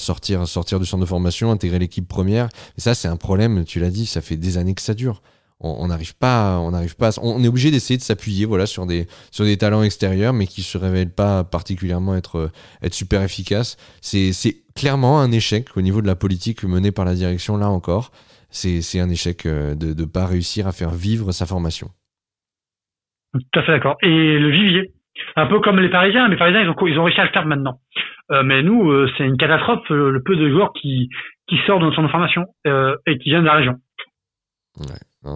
[0.00, 2.48] sortir, sortir du centre de formation, intégrer l'équipe première.
[2.76, 5.22] Ça, c'est un problème, tu l'as dit, ça fait des années que ça dure.
[5.62, 9.06] On n'arrive pas, on n'arrive pas, on est obligé d'essayer de s'appuyer, voilà, sur des,
[9.30, 12.50] sur des talents extérieurs, mais qui se révèlent pas particulièrement être,
[12.82, 13.76] être super efficaces.
[14.00, 17.68] C'est, c'est clairement un échec au niveau de la politique menée par la direction, là
[17.68, 18.10] encore.
[18.48, 21.90] C'est, c'est un échec euh, de ne pas réussir à faire vivre sa formation.
[23.34, 23.96] Tout à fait d'accord.
[24.02, 24.92] Et le vivier,
[25.36, 27.46] un peu comme les Parisiens, les Parisiens ils ont, ils ont réussi à le faire
[27.46, 27.80] maintenant.
[28.30, 31.08] Euh, mais nous, euh, c'est une catastrophe euh, le peu de joueurs qui,
[31.48, 33.74] qui sortent de notre formation et qui viennent de la région.
[34.78, 35.34] Ouais,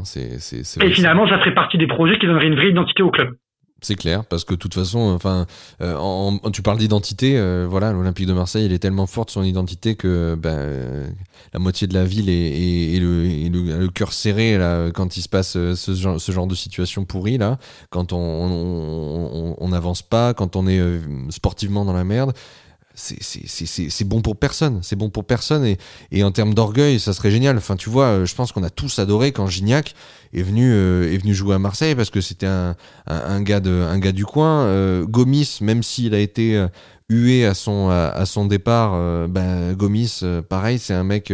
[0.81, 3.37] et finalement, ça ferait partie des projets qui donneraient une vraie identité au club.
[3.83, 5.45] C'est clair, parce que de toute façon, enfin,
[5.83, 7.39] en, tu parles d'identité,
[7.69, 11.13] voilà, l'Olympique de Marseille, il est tellement fort de son identité que ben,
[11.53, 15.29] la moitié de la ville est, est, le, le, cœur serré là, quand il se
[15.29, 17.59] passe ce genre, ce genre de situation pourrie là,
[17.91, 18.49] quand on
[19.69, 20.81] n'avance on, on, pas, quand on est
[21.31, 22.33] sportivement dans la merde
[22.95, 24.79] c'est bon pour personne.
[24.83, 25.65] C'est bon pour personne.
[25.65, 25.79] Et,
[26.13, 27.57] et en termes d'orgueil, ça serait génial.
[27.57, 29.95] Enfin, tu vois, euh, je pense qu'on a tous adoré quand Gignac
[30.33, 32.77] est venu, euh, est venu jouer à Marseille parce que c'était un,
[33.07, 34.65] un, gars de, un gars du coin.
[34.65, 36.65] Euh, Gomis, même s'il a été
[37.11, 41.33] hué à son, à, son départ, ben, Gomis, pareil, c'est un mec.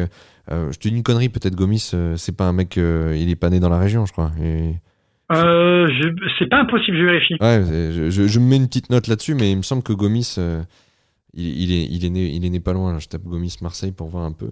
[0.51, 2.77] je te dis une connerie, peut-être Gomis, c'est pas un mec.
[2.77, 4.33] il est pas né dans la région, je crois.
[4.43, 4.75] Et,
[6.39, 7.37] c'est pas impossible, je vérifie.
[7.41, 9.93] Ouais, je, je, je, me mets une petite note là-dessus, mais il me semble que
[9.93, 10.37] Gomis
[11.35, 14.09] Il, est, il, est né, il est né pas loin, je tape Gomis Marseille pour
[14.09, 14.51] voir un peu.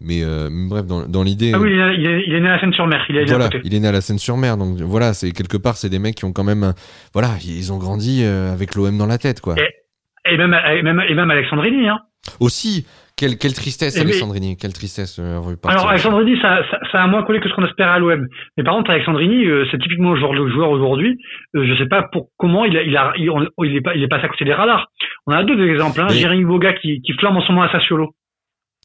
[0.00, 0.22] Mais,
[0.68, 1.52] bref, dans, dans l'idée.
[1.54, 3.04] Ah oui, il est, il est, né à la Seine-sur-Mer.
[3.08, 4.56] Il, est voilà, il est né à la Seine-sur-Mer.
[4.56, 6.72] Donc voilà, c'est quelque part, c'est des mecs qui ont quand même.
[7.12, 9.54] Voilà, ils ont grandi avec l'OM dans la tête, quoi.
[9.58, 11.98] Et, et, même, et, même, et même Alexandrini, hein.
[12.40, 12.86] Aussi,
[13.24, 15.18] quelle, quelle tristesse, Alexandrini, quelle tristesse.
[15.18, 18.26] Euh, alors, Alexandrini, ça, ça, ça, a moins collé que ce qu'on espérait à l'OM.
[18.56, 21.16] Mais par contre, Alexandrini, euh, c'est typiquement le joueur, aujourd'hui.
[21.56, 23.30] Euh, je sais pas pour comment il, a, il, a, il,
[23.64, 24.88] il, est pas, il est passé à côté des radars.
[25.26, 26.02] On a deux exemples.
[26.02, 26.08] Hein.
[26.08, 28.10] Jérémy Boga qui, qui flamme en ce moment à Sassuolo.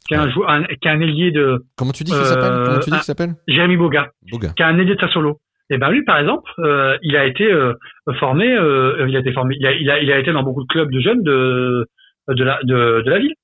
[0.07, 1.59] Qui est un, un, qui est un ailier de.
[1.77, 2.63] Comment tu dis qu'il s'appelle?
[2.65, 3.33] Comment tu dis qu'il s'appelle?
[3.47, 4.49] Jérémy Boga, Boga.
[4.55, 5.39] Qui est un ailier de Sassuolo.
[5.69, 7.73] Et ben lui, par exemple, euh, il a été euh,
[8.19, 10.63] formé, euh, il a été formé, il a, il a, il a été dans beaucoup
[10.63, 11.85] de clubs de jeunes de
[12.27, 13.35] de la de, de la ville.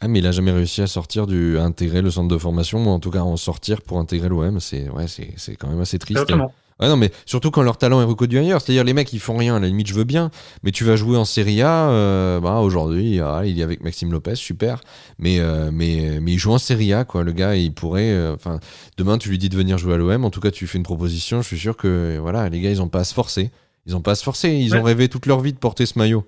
[0.00, 2.84] Ah, mais il a jamais réussi à sortir du, à intégrer le centre de formation,
[2.84, 4.60] ou en tout cas à en sortir pour intégrer l'OM.
[4.60, 6.20] C'est, ouais, c'est, c'est quand même assez triste.
[6.20, 6.52] Exactement.
[6.80, 8.60] Non, mais surtout quand leur talent est reconnu ailleurs.
[8.60, 9.56] C'est-à-dire, les mecs, ils font rien.
[9.56, 10.30] À la limite, je veux bien.
[10.62, 11.90] Mais tu vas jouer en Serie A.
[11.90, 14.80] Euh, bah, aujourd'hui, ah, il est avec Maxime Lopez, super.
[15.18, 17.24] Mais, euh, mais, mais il joue en Serie A, quoi.
[17.24, 18.12] Le gars, il pourrait.
[18.12, 18.60] Euh, enfin,
[18.96, 20.24] demain, tu lui dis de venir jouer à l'OM.
[20.24, 21.42] En tout cas, tu fais une proposition.
[21.42, 23.50] Je suis sûr que, voilà, les gars, ils ont pas à se forcer.
[23.86, 24.50] Ils ont pas à se forcer.
[24.50, 26.24] Ils ont rêvé toute leur vie de porter ce maillot.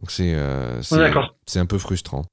[0.00, 2.24] Donc, c'est un peu frustrant.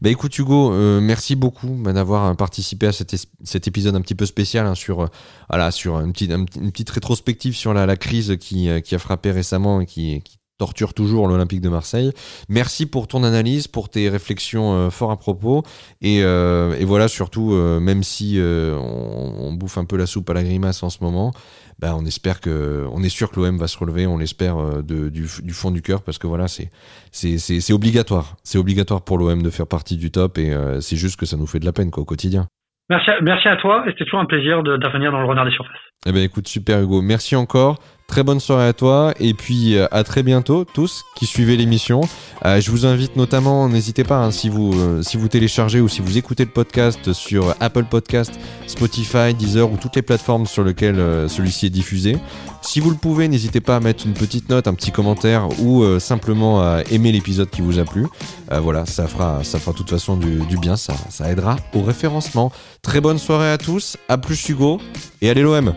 [0.00, 4.26] Bah écoute Hugo, euh, merci beaucoup bah, d'avoir participé à cet, épisode un petit peu
[4.26, 5.06] spécial hein, sur, euh,
[5.48, 10.22] voilà, sur une petite, rétrospective sur la, crise qui, euh, a frappé récemment et qui,
[10.58, 12.12] torture toujours l'Olympique de Marseille.
[12.48, 15.64] Merci pour ton analyse, pour tes réflexions euh, fort à propos.
[16.02, 20.84] Et, euh, voilà, surtout, même si on, bouffe un peu la soupe à la grimace
[20.84, 21.32] en ce moment,
[21.78, 24.82] bah, on espère que, on est sûr que l'OM va se relever, on l'espère euh,
[24.82, 26.70] du, du, fond du cœur parce que voilà, c'est
[27.10, 31.18] c'est obligatoire, c'est obligatoire pour l'OM de faire partie du top et euh, c'est juste
[31.18, 32.46] que ça nous fait de la peine quoi au quotidien.
[32.90, 35.52] Merci à, merci à toi et c'était toujours un plaisir d'intervenir dans le renard des
[35.52, 35.76] surfaces.
[36.04, 37.78] Eh ben écoute, super Hugo, merci encore.
[38.12, 42.02] Très bonne soirée à toi et puis euh, à très bientôt tous qui suivez l'émission.
[42.44, 45.88] Euh, je vous invite notamment, n'hésitez pas hein, si vous euh, si vous téléchargez ou
[45.88, 50.62] si vous écoutez le podcast sur Apple Podcast, Spotify, Deezer ou toutes les plateformes sur
[50.62, 52.18] lesquelles celui-ci est diffusé.
[52.60, 55.82] Si vous le pouvez, n'hésitez pas à mettre une petite note, un petit commentaire ou
[55.98, 58.06] simplement à aimer l'épisode qui vous a plu.
[58.50, 62.52] voilà, ça fera ça fera de toute façon du, bien, ça ça aidera au référencement.
[62.82, 64.82] Très bonne soirée à tous, à plus Hugo
[65.22, 65.72] et allez l'OM.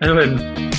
[0.00, 0.70] Allez l'OM.